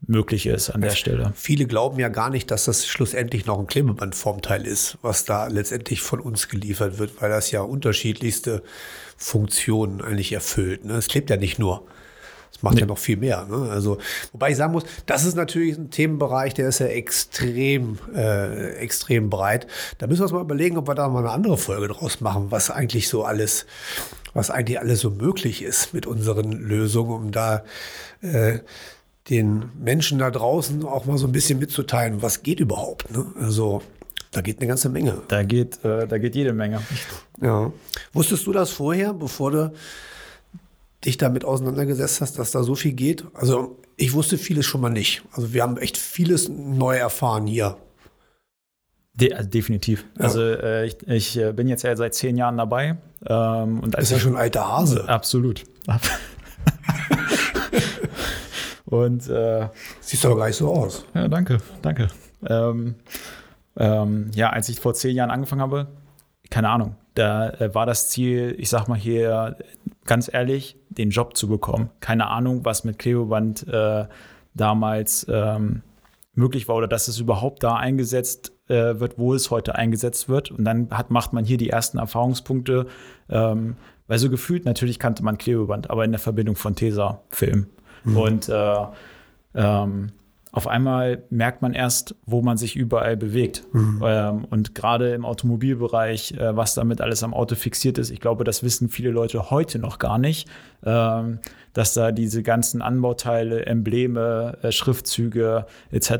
möglich 0.06 0.46
ist 0.46 0.70
an 0.70 0.80
der 0.80 0.90
Stelle. 0.90 1.32
Viele 1.34 1.66
glauben 1.66 1.98
ja 1.98 2.08
gar 2.08 2.30
nicht, 2.30 2.50
dass 2.50 2.64
das 2.64 2.86
schlussendlich 2.86 3.46
noch 3.46 3.58
ein 3.58 3.66
Klebebandformteil 3.66 4.66
ist, 4.66 4.98
was 5.02 5.24
da 5.24 5.48
letztendlich 5.48 6.00
von 6.00 6.20
uns 6.20 6.48
geliefert 6.48 6.98
wird, 6.98 7.20
weil 7.20 7.30
das 7.30 7.50
ja 7.50 7.62
unterschiedlichste 7.62 8.62
Funktionen 9.16 10.00
eigentlich 10.00 10.32
erfüllt. 10.32 10.84
Ne? 10.84 10.94
Es 10.94 11.08
klebt 11.08 11.30
ja 11.30 11.36
nicht 11.36 11.58
nur. 11.58 11.86
Es 12.52 12.62
macht 12.62 12.76
nee. 12.76 12.80
ja 12.82 12.86
noch 12.86 12.98
viel 12.98 13.16
mehr. 13.16 13.46
Ne? 13.46 13.70
Also, 13.70 13.98
wobei 14.32 14.50
ich 14.50 14.56
sagen 14.56 14.72
muss, 14.72 14.84
das 15.06 15.24
ist 15.24 15.34
natürlich 15.34 15.76
ein 15.76 15.90
Themenbereich, 15.90 16.54
der 16.54 16.68
ist 16.68 16.78
ja 16.78 16.86
extrem, 16.86 17.98
äh, 18.14 18.76
extrem 18.76 19.28
breit. 19.28 19.66
Da 19.98 20.06
müssen 20.06 20.20
wir 20.20 20.24
uns 20.24 20.32
mal 20.32 20.40
überlegen, 20.40 20.78
ob 20.78 20.88
wir 20.88 20.94
da 20.94 21.08
mal 21.08 21.20
eine 21.20 21.30
andere 21.30 21.58
Folge 21.58 21.88
draus 21.88 22.20
machen, 22.20 22.46
was 22.50 22.70
eigentlich 22.70 23.08
so 23.08 23.24
alles, 23.24 23.66
was 24.32 24.50
eigentlich 24.50 24.80
alles 24.80 25.00
so 25.00 25.10
möglich 25.10 25.62
ist 25.62 25.92
mit 25.92 26.06
unseren 26.06 26.52
Lösungen, 26.52 27.12
um 27.12 27.32
da 27.32 27.64
äh, 28.22 28.60
den 29.30 29.70
Menschen 29.78 30.18
da 30.18 30.30
draußen 30.30 30.84
auch 30.84 31.04
mal 31.04 31.18
so 31.18 31.26
ein 31.26 31.32
bisschen 31.32 31.58
mitzuteilen, 31.58 32.22
was 32.22 32.42
geht 32.42 32.60
überhaupt. 32.60 33.10
Ne? 33.10 33.26
Also 33.40 33.82
da 34.30 34.40
geht 34.40 34.58
eine 34.58 34.68
ganze 34.68 34.88
Menge. 34.88 35.22
Da 35.28 35.42
geht, 35.42 35.84
äh, 35.84 36.06
da 36.06 36.18
geht 36.18 36.34
jede 36.34 36.52
Menge. 36.52 36.82
Ja. 37.40 37.72
Wusstest 38.12 38.46
du 38.46 38.52
das 38.52 38.70
vorher, 38.70 39.14
bevor 39.14 39.50
du 39.50 39.72
dich 41.04 41.16
damit 41.16 41.44
auseinandergesetzt 41.44 42.20
hast, 42.20 42.38
dass 42.38 42.50
da 42.50 42.62
so 42.62 42.74
viel 42.74 42.92
geht? 42.92 43.24
Also 43.34 43.78
ich 43.96 44.12
wusste 44.12 44.38
vieles 44.38 44.66
schon 44.66 44.80
mal 44.80 44.90
nicht. 44.90 45.22
Also 45.32 45.52
wir 45.52 45.62
haben 45.62 45.76
echt 45.76 45.96
vieles 45.96 46.48
neu 46.48 46.96
erfahren 46.96 47.46
hier. 47.46 47.76
De 49.14 49.32
also 49.34 49.48
definitiv. 49.48 50.04
Ja. 50.16 50.24
Also 50.24 50.42
äh, 50.42 50.86
ich, 50.86 50.96
ich, 51.06 51.36
äh, 51.36 51.52
bin 51.52 51.68
jetzt 51.68 51.82
ja 51.82 51.96
seit 51.96 52.14
zehn 52.14 52.36
Jahren 52.36 52.56
dabei. 52.56 52.96
Ähm, 53.26 53.80
und 53.80 53.94
ist 53.96 54.12
ja 54.12 54.18
schon 54.18 54.34
ein 54.34 54.40
alter 54.40 54.68
Hase. 54.68 55.08
Absolut. 55.08 55.64
Und 58.88 59.28
äh, 59.28 59.68
siehst 60.00 60.24
aber 60.24 60.36
gar 60.36 60.46
nicht 60.46 60.56
so 60.56 60.72
aus. 60.72 61.04
Ja, 61.14 61.28
danke, 61.28 61.58
danke. 61.82 62.08
Ähm, 62.46 62.94
ähm, 63.76 64.30
ja, 64.34 64.50
als 64.50 64.68
ich 64.68 64.80
vor 64.80 64.94
zehn 64.94 65.14
Jahren 65.14 65.30
angefangen 65.30 65.60
habe, 65.60 65.88
keine 66.50 66.70
Ahnung, 66.70 66.96
da 67.14 67.50
äh, 67.50 67.74
war 67.74 67.86
das 67.86 68.08
Ziel, 68.10 68.54
ich 68.58 68.70
sag 68.70 68.88
mal 68.88 68.98
hier 68.98 69.56
ganz 70.06 70.32
ehrlich, 70.32 70.76
den 70.88 71.10
Job 71.10 71.36
zu 71.36 71.48
bekommen. 71.48 71.90
Keine 72.00 72.28
Ahnung, 72.28 72.64
was 72.64 72.84
mit 72.84 72.98
Klebeband 72.98 73.68
äh, 73.68 74.06
damals 74.54 75.26
ähm, 75.28 75.82
möglich 76.34 76.68
war 76.68 76.76
oder 76.76 76.88
dass 76.88 77.08
es 77.08 77.18
überhaupt 77.18 77.62
da 77.62 77.74
eingesetzt 77.74 78.52
äh, 78.68 78.98
wird, 78.98 79.18
wo 79.18 79.34
es 79.34 79.50
heute 79.50 79.74
eingesetzt 79.74 80.28
wird. 80.28 80.50
Und 80.50 80.64
dann 80.64 80.88
hat, 80.90 81.10
macht 81.10 81.32
man 81.32 81.44
hier 81.44 81.58
die 81.58 81.68
ersten 81.68 81.98
Erfahrungspunkte, 81.98 82.86
ähm, 83.28 83.76
weil 84.06 84.18
so 84.18 84.30
gefühlt 84.30 84.64
natürlich 84.64 84.98
kannte 84.98 85.22
man 85.22 85.36
Klebeband, 85.36 85.90
aber 85.90 86.04
in 86.04 86.12
der 86.12 86.20
Verbindung 86.20 86.56
von 86.56 86.74
Tesa-Film. 86.74 87.66
Mhm. 88.10 88.16
Und 88.16 88.48
äh, 88.48 88.86
ähm, 89.54 90.12
auf 90.50 90.66
einmal 90.66 91.24
merkt 91.30 91.62
man 91.62 91.74
erst, 91.74 92.14
wo 92.24 92.40
man 92.40 92.56
sich 92.56 92.74
überall 92.74 93.16
bewegt. 93.16 93.64
Mhm. 93.72 94.02
Ähm, 94.04 94.44
und 94.48 94.74
gerade 94.74 95.12
im 95.12 95.24
Automobilbereich, 95.24 96.32
äh, 96.32 96.56
was 96.56 96.74
damit 96.74 97.00
alles 97.00 97.22
am 97.22 97.34
Auto 97.34 97.54
fixiert 97.54 97.98
ist, 97.98 98.10
ich 98.10 98.20
glaube, 98.20 98.44
das 98.44 98.62
wissen 98.62 98.88
viele 98.88 99.10
Leute 99.10 99.50
heute 99.50 99.78
noch 99.78 99.98
gar 99.98 100.18
nicht, 100.18 100.48
ähm, 100.84 101.38
dass 101.74 101.92
da 101.94 102.12
diese 102.12 102.42
ganzen 102.42 102.80
Anbauteile, 102.80 103.66
Embleme, 103.66 104.56
äh, 104.62 104.72
Schriftzüge 104.72 105.66
etc. 105.90 106.10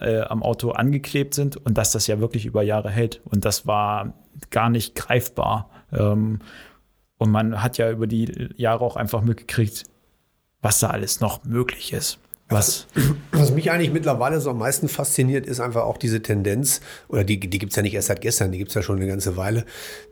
Äh, 0.00 0.20
am 0.28 0.42
Auto 0.42 0.70
angeklebt 0.70 1.34
sind 1.34 1.56
und 1.56 1.78
dass 1.78 1.90
das 1.90 2.06
ja 2.06 2.20
wirklich 2.20 2.44
über 2.44 2.62
Jahre 2.62 2.90
hält. 2.90 3.22
Und 3.24 3.44
das 3.44 3.66
war 3.66 4.12
gar 4.50 4.68
nicht 4.68 4.94
greifbar. 4.94 5.70
Ähm, 5.92 6.40
und 7.16 7.30
man 7.30 7.62
hat 7.62 7.78
ja 7.78 7.90
über 7.90 8.06
die 8.06 8.50
Jahre 8.56 8.84
auch 8.84 8.96
einfach 8.96 9.22
mitgekriegt, 9.22 9.84
was 10.62 10.80
da 10.80 10.90
alles 10.90 11.20
noch 11.20 11.44
möglich 11.44 11.92
ist. 11.92 12.18
Was? 12.50 12.88
Was 13.30 13.52
mich 13.52 13.70
eigentlich 13.70 13.92
mittlerweile 13.92 14.40
so 14.40 14.50
am 14.50 14.58
meisten 14.58 14.88
fasziniert, 14.88 15.46
ist 15.46 15.60
einfach 15.60 15.84
auch 15.84 15.96
diese 15.96 16.20
Tendenz, 16.20 16.80
oder 17.06 17.22
die, 17.22 17.38
die 17.38 17.58
gibt 17.60 17.70
es 17.70 17.76
ja 17.76 17.82
nicht 17.82 17.94
erst 17.94 18.08
seit 18.08 18.20
gestern, 18.20 18.50
die 18.50 18.58
gibt 18.58 18.70
es 18.70 18.74
ja 18.74 18.82
schon 18.82 18.96
eine 18.96 19.06
ganze 19.06 19.36
Weile, 19.36 19.64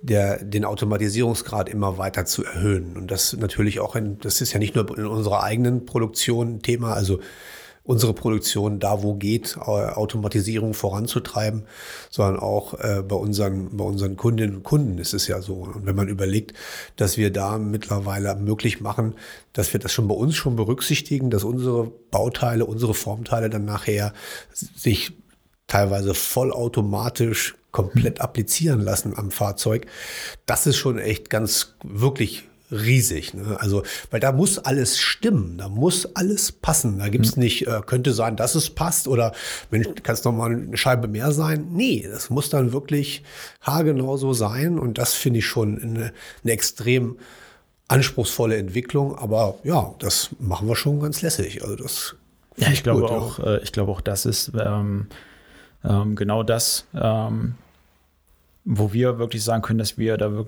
der, 0.03 0.45
den 0.45 0.65
Automatisierungsgrad 0.65 1.69
immer 1.69 1.99
weiter 1.99 2.27
zu 2.27 2.45
erhöhen. 2.45 2.97
Und 2.97 3.11
das 3.11 3.37
natürlich 3.37 3.81
auch, 3.81 3.97
in, 3.97 4.21
das 4.21 4.41
ist 4.41 4.53
ja 4.53 4.61
nicht 4.61 4.77
nur 4.77 4.97
in 4.97 5.07
unserer 5.07 5.43
eigenen 5.43 5.85
Produktion 5.85 6.63
Thema, 6.63 6.95
also 6.95 7.19
unsere 7.89 8.13
Produktion 8.13 8.81
da, 8.81 9.03
wo 9.03 9.15
geht, 9.15 9.57
Automatisierung 9.57 10.75
voranzutreiben, 10.75 11.65
sondern 12.11 12.39
auch 12.39 12.75
äh, 12.75 13.03
bei, 13.03 13.17
unseren, 13.17 13.79
bei 13.79 13.85
unseren 13.85 14.15
Kundinnen 14.17 14.57
und 14.57 14.63
Kunden 14.63 14.99
ist 14.99 15.15
es 15.15 15.27
ja 15.27 15.41
so. 15.41 15.55
Und 15.55 15.87
wenn 15.87 15.97
man 15.97 16.07
überlegt, 16.09 16.53
dass 16.97 17.17
wir 17.17 17.33
da 17.33 17.57
mittlerweile 17.57 18.35
möglich 18.35 18.83
machen, 18.83 19.15
dass 19.55 19.73
wir 19.73 19.81
das 19.81 19.91
schon 19.91 20.07
bei 20.07 20.15
uns 20.15 20.37
schon 20.37 20.55
berücksichtigen, 20.55 21.31
dass 21.31 21.45
unsere 21.45 21.91
Bauteile, 22.11 22.67
unsere 22.67 22.93
Formteile 22.93 23.49
dann 23.49 23.65
nachher 23.65 24.13
sich 24.53 25.17
teilweise 25.67 26.13
vollautomatisch 26.13 27.55
komplett 27.71 28.21
applizieren 28.21 28.81
lassen 28.81 29.17
am 29.17 29.31
Fahrzeug. 29.31 29.87
Das 30.45 30.67
ist 30.67 30.77
schon 30.77 30.99
echt 30.99 31.31
ganz 31.31 31.75
wirklich 31.83 32.48
riesig. 32.71 33.35
Ne? 33.35 33.57
Also, 33.59 33.83
weil 34.11 34.21
da 34.21 34.33
muss 34.33 34.59
alles 34.59 34.99
stimmen, 34.99 35.59
da 35.59 35.69
muss 35.69 36.07
alles 36.17 36.53
passen. 36.53 36.99
Da 36.99 37.09
gibt's 37.09 37.37
mhm. 37.37 37.43
nicht, 37.43 37.67
äh, 37.67 37.81
könnte 37.85 38.13
sein, 38.13 38.37
dass 38.37 38.55
es 38.55 38.71
passt 38.71 39.09
oder 39.09 39.33
Mensch, 39.71 39.89
kann 40.03 40.15
es 40.15 40.25
nochmal 40.25 40.53
eine 40.53 40.77
Scheibe 40.77 41.09
mehr 41.09 41.33
sein. 41.33 41.69
Nee, 41.73 42.07
das 42.11 42.31
muss 42.31 42.51
dann 42.51 42.73
wirklich 42.73 43.23
haargenau 43.63 44.17
so 44.17 44.33
sein 44.33 44.79
und 44.79 44.99
das 44.99 45.15
finde 45.15 45.41
ich 45.41 45.47
schon 45.47 45.81
eine, 45.83 46.13
eine 46.43 46.53
extrem 46.53 47.19
anspruchsvolle 47.89 48.57
Entwicklung, 48.57 49.17
aber 49.17 49.59
ja, 49.65 49.95
das 49.99 50.31
machen 50.39 50.69
wir 50.69 50.77
schon 50.77 51.01
ganz 51.01 51.23
lässig. 51.23 51.63
Also 51.63 51.77
das 51.77 52.17
ja, 52.59 52.69
ich 52.71 52.83
glaube 52.83 53.03
gut, 53.03 53.11
auch, 53.11 53.39
ja. 53.39 53.57
äh, 53.57 53.63
ich 53.63 53.73
glaube 53.73 53.93
auch, 53.93 54.01
das 54.01 54.27
ist 54.27 54.53
ähm, 54.59 55.07
ähm, 55.85 56.17
genau 56.17 56.43
das, 56.43 56.87
ähm, 56.95 57.55
wo 58.71 58.93
wir 58.93 59.19
wirklich 59.19 59.43
sagen 59.43 59.63
können, 59.63 59.79
dass 59.79 59.97
wir 59.97 60.19
da 60.19 60.45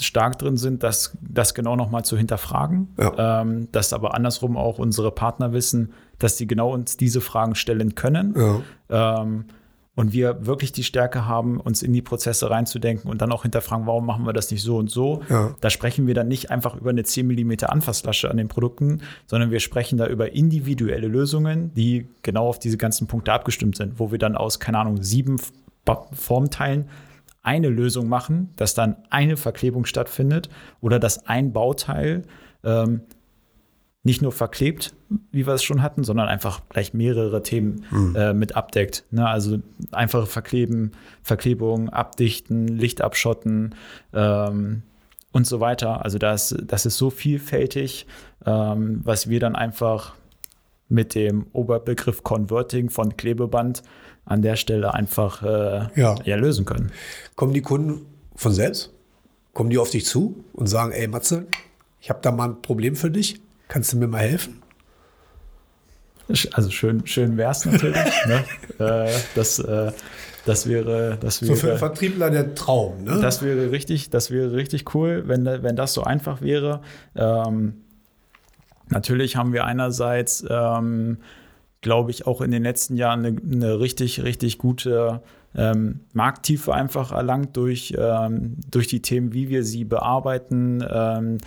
stark 0.00 0.38
drin 0.38 0.56
sind, 0.56 0.82
das, 0.82 1.14
das 1.20 1.52
genau 1.52 1.76
nochmal 1.76 2.06
zu 2.06 2.16
hinterfragen. 2.16 2.88
Ja. 2.98 3.42
Ähm, 3.42 3.68
dass 3.70 3.92
aber 3.92 4.14
andersrum 4.14 4.56
auch 4.56 4.78
unsere 4.78 5.10
Partner 5.10 5.52
wissen, 5.52 5.92
dass 6.18 6.38
sie 6.38 6.46
genau 6.46 6.72
uns 6.72 6.96
diese 6.96 7.20
Fragen 7.20 7.54
stellen 7.54 7.94
können. 7.94 8.34
Ja. 8.88 9.22
Ähm, 9.22 9.44
und 9.94 10.14
wir 10.14 10.46
wirklich 10.46 10.72
die 10.72 10.84
Stärke 10.84 11.26
haben, 11.26 11.60
uns 11.60 11.82
in 11.82 11.92
die 11.92 12.00
Prozesse 12.00 12.48
reinzudenken 12.48 13.10
und 13.10 13.20
dann 13.20 13.30
auch 13.30 13.42
hinterfragen, 13.42 13.86
warum 13.86 14.06
machen 14.06 14.24
wir 14.24 14.32
das 14.32 14.50
nicht 14.50 14.62
so 14.62 14.78
und 14.78 14.90
so. 14.90 15.20
Ja. 15.28 15.54
Da 15.60 15.68
sprechen 15.68 16.06
wir 16.06 16.14
dann 16.14 16.28
nicht 16.28 16.50
einfach 16.50 16.76
über 16.76 16.88
eine 16.88 17.02
10 17.02 17.26
mm 17.26 17.52
Anfasslasche 17.66 18.30
an 18.30 18.38
den 18.38 18.48
Produkten, 18.48 19.02
sondern 19.26 19.50
wir 19.50 19.60
sprechen 19.60 19.98
da 19.98 20.06
über 20.06 20.32
individuelle 20.32 21.08
Lösungen, 21.08 21.74
die 21.74 22.08
genau 22.22 22.48
auf 22.48 22.58
diese 22.58 22.78
ganzen 22.78 23.06
Punkte 23.06 23.34
abgestimmt 23.34 23.76
sind, 23.76 23.98
wo 23.98 24.10
wir 24.10 24.18
dann 24.18 24.34
aus, 24.34 24.60
keine 24.60 24.78
Ahnung, 24.78 25.02
sieben 25.02 25.36
Formteilen 26.12 26.88
eine 27.42 27.68
Lösung 27.68 28.08
machen, 28.08 28.50
dass 28.56 28.74
dann 28.74 28.96
eine 29.10 29.36
Verklebung 29.36 29.84
stattfindet 29.84 30.48
oder 30.80 30.98
dass 30.98 31.26
ein 31.26 31.52
Bauteil 31.52 32.22
ähm, 32.64 33.02
nicht 34.02 34.22
nur 34.22 34.32
verklebt, 34.32 34.94
wie 35.30 35.46
wir 35.46 35.54
es 35.54 35.62
schon 35.62 35.82
hatten, 35.82 36.04
sondern 36.04 36.28
einfach 36.28 36.62
gleich 36.70 36.94
mehrere 36.94 37.42
Themen 37.42 37.84
mhm. 37.90 38.16
äh, 38.16 38.32
mit 38.32 38.56
abdeckt. 38.56 39.04
Ne? 39.10 39.28
Also 39.28 39.58
einfache 39.92 40.26
Verkleben, 40.26 40.92
Verklebung, 41.22 41.90
Abdichten, 41.90 42.66
Licht 42.66 43.02
abschotten 43.02 43.74
ähm, 44.14 44.82
und 45.32 45.46
so 45.46 45.60
weiter. 45.60 46.02
Also 46.04 46.18
das, 46.18 46.56
das 46.62 46.86
ist 46.86 46.96
so 46.96 47.10
vielfältig, 47.10 48.06
ähm, 48.46 49.00
was 49.04 49.28
wir 49.28 49.38
dann 49.38 49.54
einfach 49.54 50.14
mit 50.88 51.14
dem 51.14 51.46
Oberbegriff 51.52 52.22
Converting 52.22 52.88
von 52.90 53.16
Klebeband 53.16 53.82
an 54.30 54.42
der 54.42 54.56
Stelle 54.56 54.94
einfach 54.94 55.42
äh, 55.42 55.88
ja. 56.00 56.14
ja. 56.24 56.36
lösen 56.36 56.64
können. 56.64 56.92
Kommen 57.34 57.52
die 57.52 57.62
Kunden 57.62 58.06
von 58.36 58.52
selbst? 58.52 58.92
Kommen 59.52 59.70
die 59.70 59.78
auf 59.78 59.90
dich 59.90 60.06
zu 60.06 60.44
und 60.52 60.68
sagen, 60.68 60.92
ey 60.92 61.08
Matze, 61.08 61.46
ich 62.00 62.10
habe 62.10 62.20
da 62.22 62.30
mal 62.30 62.50
ein 62.50 62.62
Problem 62.62 62.94
für 62.94 63.10
dich? 63.10 63.40
Kannst 63.66 63.92
du 63.92 63.96
mir 63.96 64.06
mal 64.06 64.20
helfen? 64.20 64.62
Also 66.52 66.70
schön, 66.70 67.04
schön 67.08 67.36
wäre 67.36 67.50
es 67.50 67.64
natürlich. 67.64 67.96
ne? 68.26 68.44
äh, 68.78 69.12
das, 69.34 69.58
äh, 69.58 69.90
das 70.46 70.68
wäre, 70.68 71.18
das 71.20 71.42
wäre. 71.42 71.56
So 71.56 71.60
für 71.60 71.76
Vertriebler 71.76 72.30
der 72.30 72.54
Traum, 72.54 73.02
ne? 73.02 73.18
Das 73.20 73.42
wäre 73.42 73.72
richtig, 73.72 74.10
das 74.10 74.30
wäre 74.30 74.52
richtig 74.52 74.94
cool, 74.94 75.24
wenn, 75.26 75.44
wenn 75.44 75.74
das 75.74 75.92
so 75.92 76.04
einfach 76.04 76.40
wäre. 76.40 76.82
Ähm, 77.16 77.82
natürlich 78.88 79.34
haben 79.34 79.52
wir 79.52 79.64
einerseits, 79.64 80.44
ähm, 80.48 81.18
glaube 81.80 82.10
ich, 82.10 82.26
auch 82.26 82.40
in 82.40 82.50
den 82.50 82.62
letzten 82.62 82.96
Jahren 82.96 83.24
eine, 83.24 83.36
eine 83.40 83.80
richtig, 83.80 84.22
richtig 84.22 84.58
gute 84.58 85.22
ähm, 85.54 86.00
Markttiefe 86.12 86.74
einfach 86.74 87.12
erlangt 87.12 87.56
durch, 87.56 87.94
ähm, 87.98 88.56
durch 88.70 88.86
die 88.86 89.02
Themen, 89.02 89.32
wie 89.32 89.48
wir 89.48 89.64
sie 89.64 89.84
bearbeiten 89.84 90.84
ähm, 90.88 91.38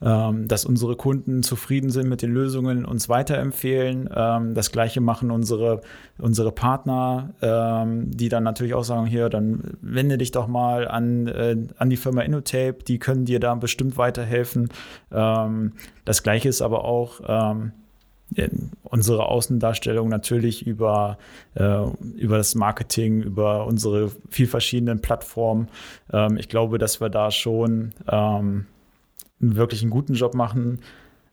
ähm, 0.00 0.46
dass 0.46 0.64
unsere 0.64 0.94
Kunden 0.94 1.42
zufrieden 1.42 1.90
sind 1.90 2.08
mit 2.08 2.22
den 2.22 2.30
Lösungen, 2.30 2.84
uns 2.84 3.08
weiterempfehlen. 3.08 4.08
Ähm, 4.14 4.54
das 4.54 4.70
gleiche 4.70 5.00
machen 5.00 5.32
unsere, 5.32 5.80
unsere 6.18 6.52
Partner, 6.52 7.34
ähm, 7.42 8.08
die 8.12 8.28
dann 8.28 8.44
natürlich 8.44 8.74
auch 8.74 8.84
sagen, 8.84 9.06
hier, 9.06 9.28
dann 9.28 9.76
wende 9.80 10.16
dich 10.16 10.30
doch 10.30 10.46
mal 10.46 10.86
an, 10.86 11.26
äh, 11.26 11.56
an 11.78 11.90
die 11.90 11.96
Firma 11.96 12.22
Innotape, 12.22 12.84
die 12.86 13.00
können 13.00 13.24
dir 13.24 13.40
da 13.40 13.56
bestimmt 13.56 13.96
weiterhelfen. 13.96 14.68
Das 15.10 16.22
gleiche 16.22 16.48
ist 16.48 16.62
aber 16.62 16.84
auch 16.84 17.20
unsere 18.82 19.26
Außendarstellung 19.26 20.08
natürlich 20.08 20.66
über, 20.66 21.18
äh, 21.54 21.84
über 22.16 22.36
das 22.36 22.54
Marketing, 22.54 23.22
über 23.22 23.66
unsere 23.66 24.10
viel 24.28 24.46
verschiedenen 24.46 25.00
Plattformen. 25.00 25.68
Ähm, 26.12 26.36
ich 26.36 26.48
glaube, 26.48 26.78
dass 26.78 27.00
wir 27.00 27.08
da 27.08 27.30
schon 27.30 27.92
ähm, 28.10 28.66
wirklich 29.40 29.82
einen 29.82 29.90
guten 29.90 30.14
Job 30.14 30.34
machen. 30.34 30.80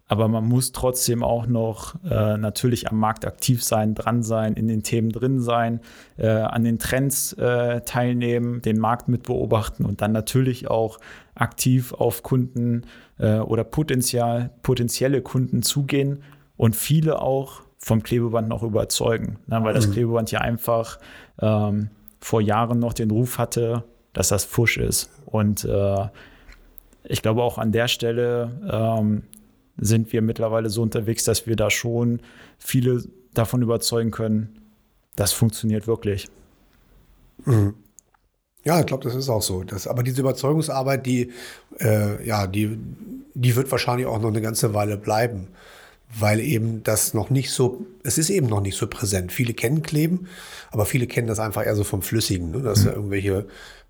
Aber 0.08 0.28
man 0.28 0.46
muss 0.46 0.72
trotzdem 0.72 1.24
auch 1.24 1.48
noch 1.48 1.96
äh, 2.06 2.38
natürlich 2.38 2.90
am 2.92 3.00
Markt 3.00 3.26
aktiv 3.26 3.64
sein, 3.64 3.96
dran 3.96 4.22
sein, 4.22 4.54
in 4.54 4.68
den 4.68 4.84
Themen 4.84 5.10
drin 5.10 5.40
sein, 5.40 5.80
äh, 6.18 6.28
an 6.28 6.64
den 6.64 6.78
Trends 6.78 7.34
äh, 7.34 7.82
teilnehmen, 7.82 8.62
den 8.62 8.78
Markt 8.78 9.08
mit 9.08 9.24
beobachten 9.24 9.84
und 9.84 10.02
dann 10.02 10.12
natürlich 10.12 10.70
auch 10.70 11.00
aktiv 11.34 11.92
auf 11.92 12.22
Kunden 12.22 12.84
äh, 13.18 13.40
oder 13.40 13.64
Potenzial, 13.64 14.52
potenzielle 14.62 15.24
Kunden 15.24 15.64
zugehen 15.64 16.22
und 16.58 16.76
viele 16.76 17.22
auch 17.22 17.62
vom 17.78 18.02
Klebeband 18.04 18.48
noch 18.48 18.64
überzeugen. 18.64 19.38
Ne? 19.48 19.60
Weil 19.64 19.74
das 19.74 19.88
mhm. 19.88 19.92
Klebeband 19.94 20.32
ja 20.32 20.42
einfach 20.42 21.00
ähm, 21.40 21.90
vor 22.20 22.42
Jahren 22.42 22.80
noch 22.80 22.94
den 22.94 23.12
Ruf 23.12 23.38
hatte, 23.38 23.84
dass 24.14 24.30
das 24.30 24.44
Fusch 24.44 24.78
ist. 24.78 25.10
Und 25.26 25.66
äh, 25.66 26.08
ich 27.04 27.22
glaube 27.22 27.44
auch 27.44 27.58
an 27.58 27.72
der 27.72 27.88
Stelle 27.88 28.52
ähm, 28.70 29.24
sind 29.78 30.12
wir 30.14 30.22
mittlerweile 30.22 30.70
so 30.70 30.82
unterwegs, 30.82 31.26
dass 31.26 31.48
wir 31.48 31.56
da 31.56 31.70
schon 31.70 32.22
viele 32.58 33.04
davon 33.34 33.62
überzeugen 33.62 34.12
können, 34.12 34.62
das 35.16 35.34
funktioniert 35.34 35.88
wirklich. 35.88 36.28
Mhm. 37.46 37.76
Ja, 38.64 38.80
ich 38.80 38.88
glaube, 38.88 39.04
das 39.04 39.14
ist 39.14 39.30
auch 39.30 39.42
so. 39.42 39.64
Das, 39.64 39.88
aber 39.88 40.02
diese 40.02 40.22
Überzeugungsarbeit, 40.22 41.06
die, 41.06 41.32
äh, 41.80 42.26
ja, 42.26 42.48
die, 42.48 42.80
die 43.36 43.56
wird 43.56 43.70
wahrscheinlich 43.72 44.08
auch 44.08 44.20
noch 44.20 44.30
eine 44.30 44.42
ganze 44.42 44.74
Weile 44.74 44.98
bleiben, 44.98 45.50
weil 46.18 46.40
eben 46.40 46.84
das 46.84 47.14
noch 47.14 47.30
nicht 47.30 47.52
so, 47.52 47.86
es 48.04 48.18
ist 48.18 48.30
eben 48.30 48.48
noch 48.48 48.62
nicht 48.62 48.78
so 48.78 48.88
präsent. 48.88 49.32
Viele 49.32 49.54
kennen 49.54 49.82
Kleben, 49.82 50.28
aber 50.72 50.86
viele 50.86 51.08
kennen 51.08 51.28
das 51.28 51.40
einfach 51.40 51.66
eher 51.66 51.76
so 51.76 51.84
vom 51.84 52.02
Flüssigen, 52.02 52.52
ne? 52.52 52.62
dass 52.62 52.82
mhm. 52.82 52.86
da 52.86 52.94
irgendwelche 52.94 53.46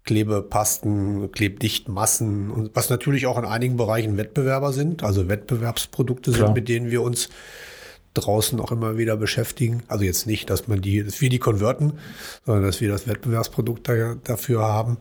Klebepasten, 0.06 1.32
Klebdichtmassen 1.32 2.52
und 2.52 2.76
was 2.76 2.90
natürlich 2.90 3.26
auch 3.26 3.40
in 3.40 3.46
einigen 3.46 3.76
Bereichen 3.76 4.18
Wettbewerber 4.18 4.72
sind, 4.72 5.04
also 5.04 5.28
Wettbewerbsprodukte 5.28 6.32
Klar. 6.32 6.48
sind, 6.48 6.56
mit 6.56 6.70
denen 6.70 6.92
wir 6.92 7.02
uns 7.02 7.30
draußen 8.14 8.60
auch 8.60 8.72
immer 8.72 8.98
wieder 8.98 9.18
beschäftigen. 9.18 9.84
Also 9.88 10.06
jetzt 10.06 10.26
nicht, 10.26 10.50
dass 10.50 10.68
man 10.68 10.82
die, 10.82 11.04
dass 11.04 11.22
wir 11.22 11.30
die 11.30 11.40
konverten, 11.40 11.94
sondern 12.46 12.64
dass 12.64 12.82
wir 12.82 12.90
das 12.90 13.08
Wettbewerbsprodukt 13.08 13.90
da, 13.90 14.16
dafür 14.24 14.62
haben. 14.62 14.98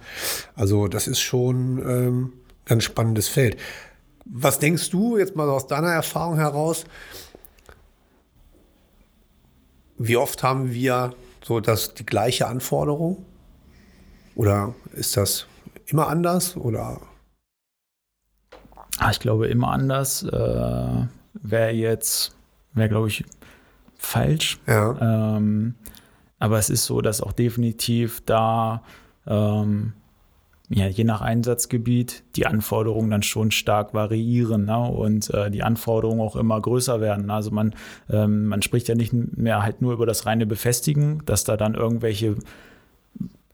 Also 0.55 0.89
das 0.89 1.07
ist 1.07 1.21
schon 1.21 1.79
ähm, 1.87 2.33
ein 2.67 2.81
spannendes 2.81 3.29
Feld. 3.29 3.57
Was 4.25 4.59
denkst 4.59 4.91
du 4.91 5.19
jetzt 5.19 5.37
mal 5.37 5.49
aus 5.49 5.67
deiner 5.67 5.93
Erfahrung 5.93 6.37
heraus? 6.37 6.85
Wie 9.99 10.17
oft 10.17 10.43
haben 10.43 10.73
wir 10.73 11.15
so 11.43 11.61
das, 11.61 11.95
die 11.95 12.07
gleiche 12.07 12.47
Anforderung? 12.47 13.25
Oder 14.35 14.75
ist 14.93 15.17
das 15.17 15.47
immer 15.87 16.09
anders 16.09 16.57
oder? 16.57 17.01
Ah, 18.99 19.11
ich 19.11 19.21
glaube, 19.21 19.49
immer 19.49 19.69
anders 19.69 20.23
äh, 20.23 21.07
wäre 21.35 21.71
jetzt, 21.73 22.35
wäre 22.73 22.89
glaube 22.89 23.09
ich 23.09 23.25
falsch. 23.97 24.59
Ja. 24.67 25.37
Ähm, 25.37 25.75
aber 26.39 26.59
es 26.59 26.71
ist 26.71 26.85
so, 26.85 27.01
dass 27.01 27.21
auch 27.21 27.33
definitiv 27.33 28.23
da, 28.25 28.83
ähm, 29.27 29.95
ja, 30.71 30.87
je 30.87 31.05
nach 31.05 31.21
Einsatzgebiet, 31.21 32.25
die 32.37 32.47
Anforderungen 32.47 33.11
dann 33.11 33.23
schon 33.23 33.51
stark 33.51 33.93
variieren 33.93 34.65
ne? 34.65 34.79
und 34.89 35.29
äh, 35.31 35.51
die 35.51 35.63
Anforderungen 35.63 36.21
auch 36.21 36.37
immer 36.37 36.61
größer 36.61 37.01
werden. 37.01 37.31
Also 37.31 37.51
man, 37.51 37.75
ähm, 38.11 38.47
man 38.47 38.63
spricht 38.63 38.89
ja 38.89 38.95
nicht 38.95 39.13
mehr 39.13 39.63
halt 39.63 39.83
nur 39.83 39.93
über 39.93 40.07
das 40.07 40.25
reine 40.25 40.47
Befestigen, 40.47 41.23
dass 41.27 41.45
da 41.45 41.59
dann 41.59 41.75
irgendwelche 41.75 42.37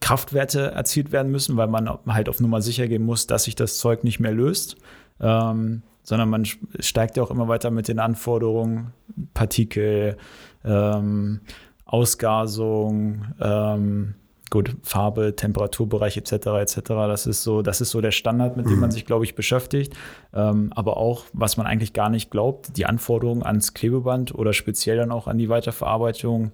Kraftwerte 0.00 0.70
erzielt 0.70 1.10
werden 1.10 1.32
müssen, 1.32 1.56
weil 1.56 1.68
man 1.68 1.90
halt 2.06 2.28
auf 2.28 2.40
Nummer 2.40 2.62
sicher 2.62 2.86
gehen 2.86 3.04
muss, 3.04 3.26
dass 3.26 3.44
sich 3.44 3.56
das 3.56 3.78
Zeug 3.78 4.04
nicht 4.04 4.20
mehr 4.20 4.32
löst. 4.32 4.76
Ähm, 5.20 5.82
sondern 6.02 6.30
man 6.30 6.44
steigt 6.44 7.16
ja 7.16 7.22
auch 7.22 7.30
immer 7.30 7.48
weiter 7.48 7.70
mit 7.70 7.88
den 7.88 7.98
Anforderungen, 7.98 8.92
Partikel, 9.34 10.16
ähm, 10.64 11.40
Ausgasung, 11.84 13.26
ähm, 13.40 14.14
gut, 14.50 14.76
Farbe, 14.82 15.36
Temperaturbereich 15.36 16.16
etc. 16.16 16.32
etc. 16.32 16.80
Das 16.88 17.26
ist 17.26 17.42
so, 17.42 17.62
das 17.62 17.80
ist 17.80 17.90
so 17.90 18.00
der 18.00 18.10
Standard, 18.10 18.56
mit 18.56 18.66
dem 18.66 18.80
man 18.80 18.90
mhm. 18.90 18.92
sich, 18.92 19.06
glaube 19.06 19.24
ich, 19.24 19.34
beschäftigt. 19.34 19.94
Ähm, 20.34 20.72
aber 20.74 20.96
auch, 20.96 21.24
was 21.32 21.56
man 21.56 21.66
eigentlich 21.66 21.92
gar 21.92 22.10
nicht 22.10 22.30
glaubt, 22.30 22.76
die 22.76 22.84
Anforderungen 22.84 23.44
ans 23.44 23.74
Klebeband 23.74 24.34
oder 24.34 24.52
speziell 24.52 24.96
dann 24.96 25.12
auch 25.12 25.28
an 25.28 25.38
die 25.38 25.48
Weiterverarbeitung 25.48 26.50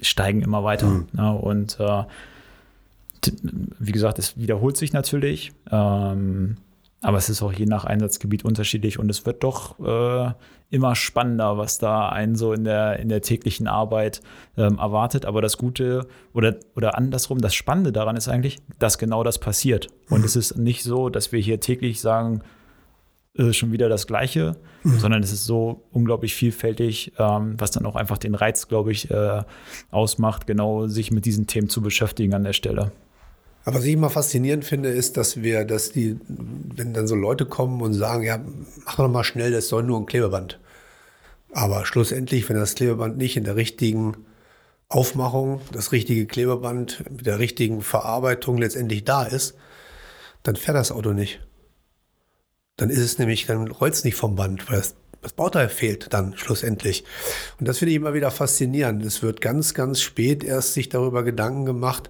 steigen 0.00 0.42
immer 0.42 0.64
weiter. 0.64 0.86
Mhm. 0.86 1.08
Ne? 1.12 1.32
Und 1.34 1.78
äh, 1.80 2.04
wie 3.78 3.92
gesagt, 3.92 4.18
es 4.18 4.38
wiederholt 4.38 4.76
sich 4.76 4.92
natürlich, 4.92 5.52
ähm, 5.70 6.56
aber 7.02 7.18
es 7.18 7.28
ist 7.28 7.42
auch 7.42 7.52
je 7.52 7.66
nach 7.66 7.84
Einsatzgebiet 7.84 8.44
unterschiedlich 8.44 8.98
und 8.98 9.10
es 9.10 9.26
wird 9.26 9.42
doch 9.42 9.78
äh, 9.80 10.32
immer 10.70 10.94
spannender, 10.94 11.58
was 11.58 11.78
da 11.78 12.08
einen 12.08 12.36
so 12.36 12.52
in 12.52 12.64
der, 12.64 13.00
in 13.00 13.08
der 13.08 13.22
täglichen 13.22 13.66
Arbeit 13.66 14.20
ähm, 14.56 14.78
erwartet. 14.78 15.26
Aber 15.26 15.42
das 15.42 15.58
Gute 15.58 16.06
oder, 16.32 16.56
oder 16.76 16.96
andersrum, 16.96 17.40
das 17.40 17.54
Spannende 17.54 17.92
daran 17.92 18.16
ist 18.16 18.28
eigentlich, 18.28 18.58
dass 18.78 18.98
genau 18.98 19.24
das 19.24 19.38
passiert. 19.38 19.88
Und 20.08 20.24
es 20.24 20.36
ist 20.36 20.56
nicht 20.56 20.84
so, 20.84 21.08
dass 21.08 21.32
wir 21.32 21.40
hier 21.40 21.60
täglich 21.60 22.00
sagen, 22.00 22.42
ist 23.34 23.46
es 23.46 23.56
schon 23.56 23.72
wieder 23.72 23.88
das 23.88 24.06
Gleiche, 24.06 24.56
mhm. 24.82 24.98
sondern 24.98 25.22
es 25.22 25.32
ist 25.32 25.44
so 25.44 25.84
unglaublich 25.92 26.34
vielfältig, 26.34 27.12
ähm, 27.18 27.54
was 27.58 27.70
dann 27.72 27.86
auch 27.86 27.96
einfach 27.96 28.18
den 28.18 28.34
Reiz, 28.34 28.68
glaube 28.68 28.92
ich, 28.92 29.10
äh, 29.10 29.42
ausmacht, 29.90 30.46
genau 30.46 30.86
sich 30.86 31.10
mit 31.10 31.24
diesen 31.26 31.46
Themen 31.46 31.68
zu 31.68 31.80
beschäftigen 31.80 32.34
an 32.34 32.44
der 32.44 32.52
Stelle. 32.52 32.92
Aber 33.64 33.76
was 33.76 33.84
ich 33.84 33.92
immer 33.92 34.10
faszinierend 34.10 34.64
finde, 34.64 34.90
ist, 34.90 35.16
dass 35.16 35.42
wir, 35.42 35.64
dass 35.64 35.92
die, 35.92 36.18
wenn 36.28 36.94
dann 36.94 37.06
so 37.06 37.14
Leute 37.14 37.44
kommen 37.44 37.82
und 37.82 37.94
sagen, 37.94 38.24
ja, 38.24 38.40
mach 38.84 38.96
doch 38.96 39.08
mal 39.08 39.24
schnell, 39.24 39.52
das 39.52 39.68
soll 39.68 39.82
nur 39.82 39.98
ein 39.98 40.06
Klebeband. 40.06 40.58
Aber 41.52 41.84
schlussendlich, 41.84 42.48
wenn 42.48 42.56
das 42.56 42.74
Klebeband 42.74 43.18
nicht 43.18 43.36
in 43.36 43.44
der 43.44 43.56
richtigen 43.56 44.16
Aufmachung, 44.88 45.60
das 45.72 45.92
richtige 45.92 46.26
Klebeband 46.26 47.04
mit 47.10 47.26
der 47.26 47.38
richtigen 47.38 47.82
Verarbeitung 47.82 48.58
letztendlich 48.58 49.04
da 49.04 49.24
ist, 49.24 49.54
dann 50.42 50.56
fährt 50.56 50.76
das 50.76 50.92
Auto 50.92 51.12
nicht. 51.12 51.40
Dann 52.76 52.88
ist 52.88 52.98
es 52.98 53.18
nämlich, 53.18 53.46
dann 53.46 53.68
rollt 53.68 53.94
es 53.94 54.04
nicht 54.04 54.16
vom 54.16 54.36
Band, 54.36 54.70
weil 54.70 54.78
das, 54.78 54.94
das 55.20 55.32
Bauteil 55.32 55.68
fehlt 55.68 56.12
dann 56.12 56.36
schlussendlich. 56.36 57.04
Und 57.58 57.68
das 57.68 57.78
finde 57.78 57.90
ich 57.90 57.96
immer 57.96 58.14
wieder 58.14 58.30
faszinierend. 58.30 59.04
Es 59.04 59.22
wird 59.22 59.40
ganz, 59.40 59.74
ganz 59.74 60.00
spät 60.00 60.42
erst 60.42 60.72
sich 60.72 60.88
darüber 60.88 61.22
Gedanken 61.22 61.66
gemacht, 61.66 62.08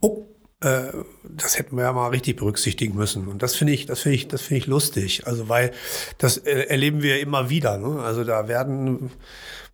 oh, 0.00 0.24
äh, 0.60 0.92
das 1.22 1.58
hätten 1.58 1.76
wir 1.76 1.84
ja 1.84 1.92
mal 1.92 2.08
richtig 2.08 2.36
berücksichtigen 2.36 2.96
müssen. 2.96 3.28
Und 3.28 3.42
das 3.42 3.54
finde 3.54 3.72
ich, 3.72 3.86
das 3.86 4.00
finde 4.00 4.16
ich, 4.16 4.28
das 4.28 4.42
finde 4.42 4.58
ich 4.58 4.66
lustig. 4.66 5.26
Also, 5.26 5.48
weil 5.48 5.72
das 6.18 6.38
äh, 6.38 6.66
erleben 6.68 7.02
wir 7.02 7.20
immer 7.20 7.50
wieder. 7.50 7.78
Ne? 7.78 8.02
Also 8.02 8.24
da 8.24 8.48
werden 8.48 9.10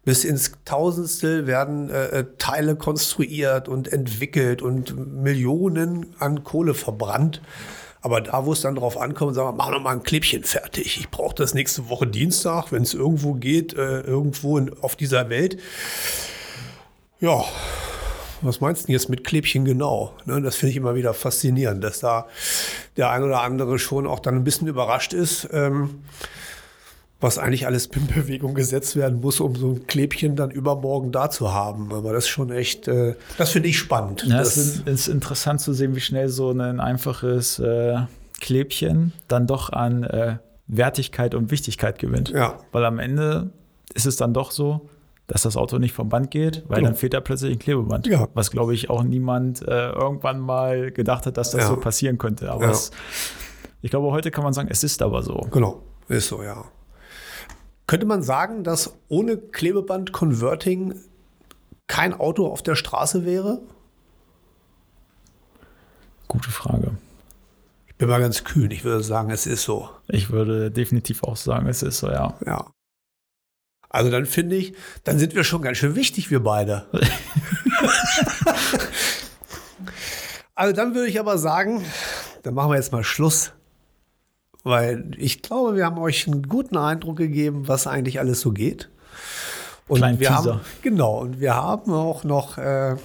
bis 0.04 0.24
ins 0.24 0.52
Tausendstel 0.64 1.46
werden 1.46 1.88
äh, 1.90 2.06
äh, 2.06 2.24
Teile 2.38 2.74
konstruiert 2.76 3.68
und 3.68 3.92
entwickelt 3.92 4.60
und 4.60 4.96
Millionen 5.22 6.14
an 6.18 6.42
Kohle 6.42 6.74
verbrannt. 6.74 7.40
Aber 8.00 8.20
da, 8.20 8.44
wo 8.44 8.52
es 8.52 8.62
dann 8.62 8.74
drauf 8.74 8.98
ankommt, 8.98 9.36
sagen 9.36 9.48
wir, 9.48 9.52
mach 9.52 9.70
noch 9.70 9.80
mal 9.80 9.92
ein 9.92 10.02
Klebchen 10.02 10.42
fertig. 10.42 10.98
Ich 10.98 11.10
brauche 11.10 11.36
das 11.36 11.54
nächste 11.54 11.88
Woche 11.88 12.08
Dienstag, 12.08 12.72
wenn 12.72 12.82
es 12.82 12.94
irgendwo 12.94 13.34
geht, 13.34 13.74
äh, 13.74 14.00
irgendwo 14.00 14.58
in, 14.58 14.76
auf 14.82 14.96
dieser 14.96 15.28
Welt. 15.28 15.60
Ja, 17.20 17.44
was 18.42 18.60
meinst 18.60 18.82
du 18.82 18.86
denn 18.86 18.94
jetzt 18.94 19.08
mit 19.08 19.24
Klebchen 19.24 19.64
genau? 19.64 20.14
Ne, 20.26 20.40
das 20.42 20.56
finde 20.56 20.70
ich 20.70 20.76
immer 20.76 20.94
wieder 20.94 21.14
faszinierend, 21.14 21.82
dass 21.82 22.00
da 22.00 22.26
der 22.96 23.10
ein 23.10 23.22
oder 23.22 23.42
andere 23.42 23.78
schon 23.78 24.06
auch 24.06 24.20
dann 24.20 24.36
ein 24.36 24.44
bisschen 24.44 24.68
überrascht 24.68 25.12
ist, 25.12 25.48
ähm, 25.52 26.02
was 27.20 27.38
eigentlich 27.38 27.66
alles 27.66 27.86
in 27.86 28.06
Bewegung 28.08 28.54
gesetzt 28.54 28.96
werden 28.96 29.20
muss, 29.20 29.40
um 29.40 29.54
so 29.54 29.70
ein 29.70 29.86
Klebchen 29.86 30.34
dann 30.36 30.50
übermorgen 30.50 31.12
da 31.12 31.30
zu 31.30 31.52
haben. 31.52 31.92
Aber 31.92 32.12
das 32.12 32.24
ist 32.24 32.30
schon 32.30 32.50
echt, 32.50 32.88
äh, 32.88 33.14
das 33.38 33.50
finde 33.50 33.68
ich 33.68 33.78
spannend. 33.78 34.24
Ja, 34.26 34.40
es 34.40 34.56
ist, 34.56 34.88
ist, 34.88 35.08
interessant 35.08 35.60
zu 35.60 35.72
sehen, 35.72 35.94
wie 35.94 36.00
schnell 36.00 36.28
so 36.28 36.50
ein 36.50 36.80
einfaches 36.80 37.60
äh, 37.60 38.00
Klebchen 38.40 39.12
dann 39.28 39.46
doch 39.46 39.70
an 39.70 40.02
äh, 40.02 40.38
Wertigkeit 40.66 41.34
und 41.34 41.50
Wichtigkeit 41.50 41.98
gewinnt. 41.98 42.30
Ja. 42.30 42.58
Weil 42.72 42.84
am 42.84 42.98
Ende 42.98 43.50
ist 43.94 44.06
es 44.06 44.16
dann 44.16 44.34
doch 44.34 44.50
so, 44.50 44.88
dass 45.26 45.42
das 45.42 45.56
Auto 45.56 45.78
nicht 45.78 45.92
vom 45.92 46.08
Band 46.08 46.30
geht, 46.30 46.64
weil 46.68 46.78
genau. 46.78 46.90
dann 46.90 46.96
fehlt 46.96 47.14
da 47.14 47.20
plötzlich 47.20 47.52
ein 47.52 47.58
Klebeband. 47.58 48.06
Ja. 48.06 48.28
Was, 48.34 48.50
glaube 48.50 48.74
ich, 48.74 48.90
auch 48.90 49.02
niemand 49.02 49.62
äh, 49.62 49.90
irgendwann 49.90 50.40
mal 50.40 50.90
gedacht 50.90 51.26
hat, 51.26 51.36
dass 51.36 51.52
das 51.52 51.62
ja. 51.62 51.68
so 51.68 51.76
passieren 51.76 52.18
könnte. 52.18 52.50
Aber 52.50 52.64
ja. 52.64 52.70
es, 52.70 52.90
ich 53.80 53.90
glaube, 53.90 54.10
heute 54.10 54.30
kann 54.30 54.44
man 54.44 54.52
sagen, 54.52 54.68
es 54.70 54.84
ist 54.84 55.00
aber 55.00 55.22
so. 55.22 55.46
Genau, 55.50 55.82
ist 56.08 56.28
so, 56.28 56.42
ja. 56.42 56.64
Könnte 57.86 58.06
man 58.06 58.22
sagen, 58.22 58.64
dass 58.64 58.94
ohne 59.08 59.36
Klebeband-Converting 59.36 60.94
kein 61.86 62.14
Auto 62.14 62.46
auf 62.46 62.62
der 62.62 62.74
Straße 62.74 63.24
wäre? 63.24 63.60
Gute 66.28 66.50
Frage. 66.50 66.92
Ich 67.86 67.96
bin 67.96 68.08
mal 68.08 68.20
ganz 68.20 68.44
kühn. 68.44 68.70
Ich 68.70 68.84
würde 68.84 69.04
sagen, 69.04 69.30
es 69.30 69.46
ist 69.46 69.64
so. 69.64 69.90
Ich 70.08 70.30
würde 70.30 70.70
definitiv 70.70 71.22
auch 71.22 71.36
sagen, 71.36 71.68
es 71.68 71.82
ist 71.82 71.98
so, 71.98 72.08
ja. 72.08 72.34
Ja. 72.46 72.66
Also 73.92 74.10
dann 74.10 74.24
finde 74.24 74.56
ich, 74.56 74.74
dann 75.04 75.18
sind 75.18 75.34
wir 75.34 75.44
schon 75.44 75.60
ganz 75.60 75.76
schön 75.76 75.94
wichtig, 75.94 76.30
wir 76.30 76.42
beide. 76.42 76.86
also 80.54 80.74
dann 80.74 80.94
würde 80.94 81.08
ich 81.08 81.20
aber 81.20 81.36
sagen, 81.36 81.84
dann 82.42 82.54
machen 82.54 82.70
wir 82.70 82.76
jetzt 82.76 82.90
mal 82.90 83.04
Schluss. 83.04 83.52
Weil 84.64 85.10
ich 85.18 85.42
glaube, 85.42 85.76
wir 85.76 85.84
haben 85.84 85.98
euch 85.98 86.26
einen 86.26 86.44
guten 86.44 86.76
Eindruck 86.76 87.16
gegeben, 87.18 87.68
was 87.68 87.86
eigentlich 87.86 88.18
alles 88.18 88.40
so 88.40 88.52
geht. 88.52 88.88
Und 89.88 89.98
Klein 89.98 90.20
wir 90.20 90.28
Teaser. 90.28 90.52
haben, 90.54 90.60
genau, 90.80 91.18
und 91.18 91.40
wir 91.40 91.54
haben 91.54 91.92
auch 91.92 92.24
noch, 92.24 92.56
äh, 92.56 92.96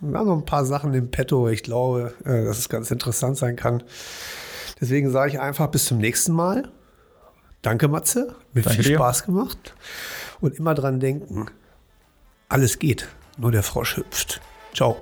wir 0.00 0.18
haben 0.18 0.28
noch 0.28 0.36
ein 0.36 0.44
paar 0.44 0.64
Sachen 0.64 0.94
im 0.94 1.10
Petto. 1.10 1.48
Ich 1.48 1.62
glaube, 1.64 2.14
äh, 2.24 2.44
dass 2.44 2.58
es 2.58 2.68
ganz 2.68 2.90
interessant 2.90 3.36
sein 3.36 3.56
kann. 3.56 3.82
Deswegen 4.80 5.10
sage 5.10 5.32
ich 5.32 5.40
einfach 5.40 5.68
bis 5.68 5.86
zum 5.86 5.98
nächsten 5.98 6.32
Mal. 6.32 6.68
Danke, 7.62 7.88
Matze. 7.88 8.36
Mit 8.52 8.66
Danke 8.66 8.82
viel 8.82 8.94
Spaß 8.94 9.20
dir. 9.20 9.26
gemacht. 9.26 9.74
Und 10.40 10.56
immer 10.58 10.74
dran 10.74 11.00
denken, 11.00 11.46
alles 12.48 12.78
geht, 12.78 13.08
nur 13.36 13.52
der 13.52 13.62
Frosch 13.62 13.96
hüpft. 13.96 14.40
Ciao. 14.74 15.00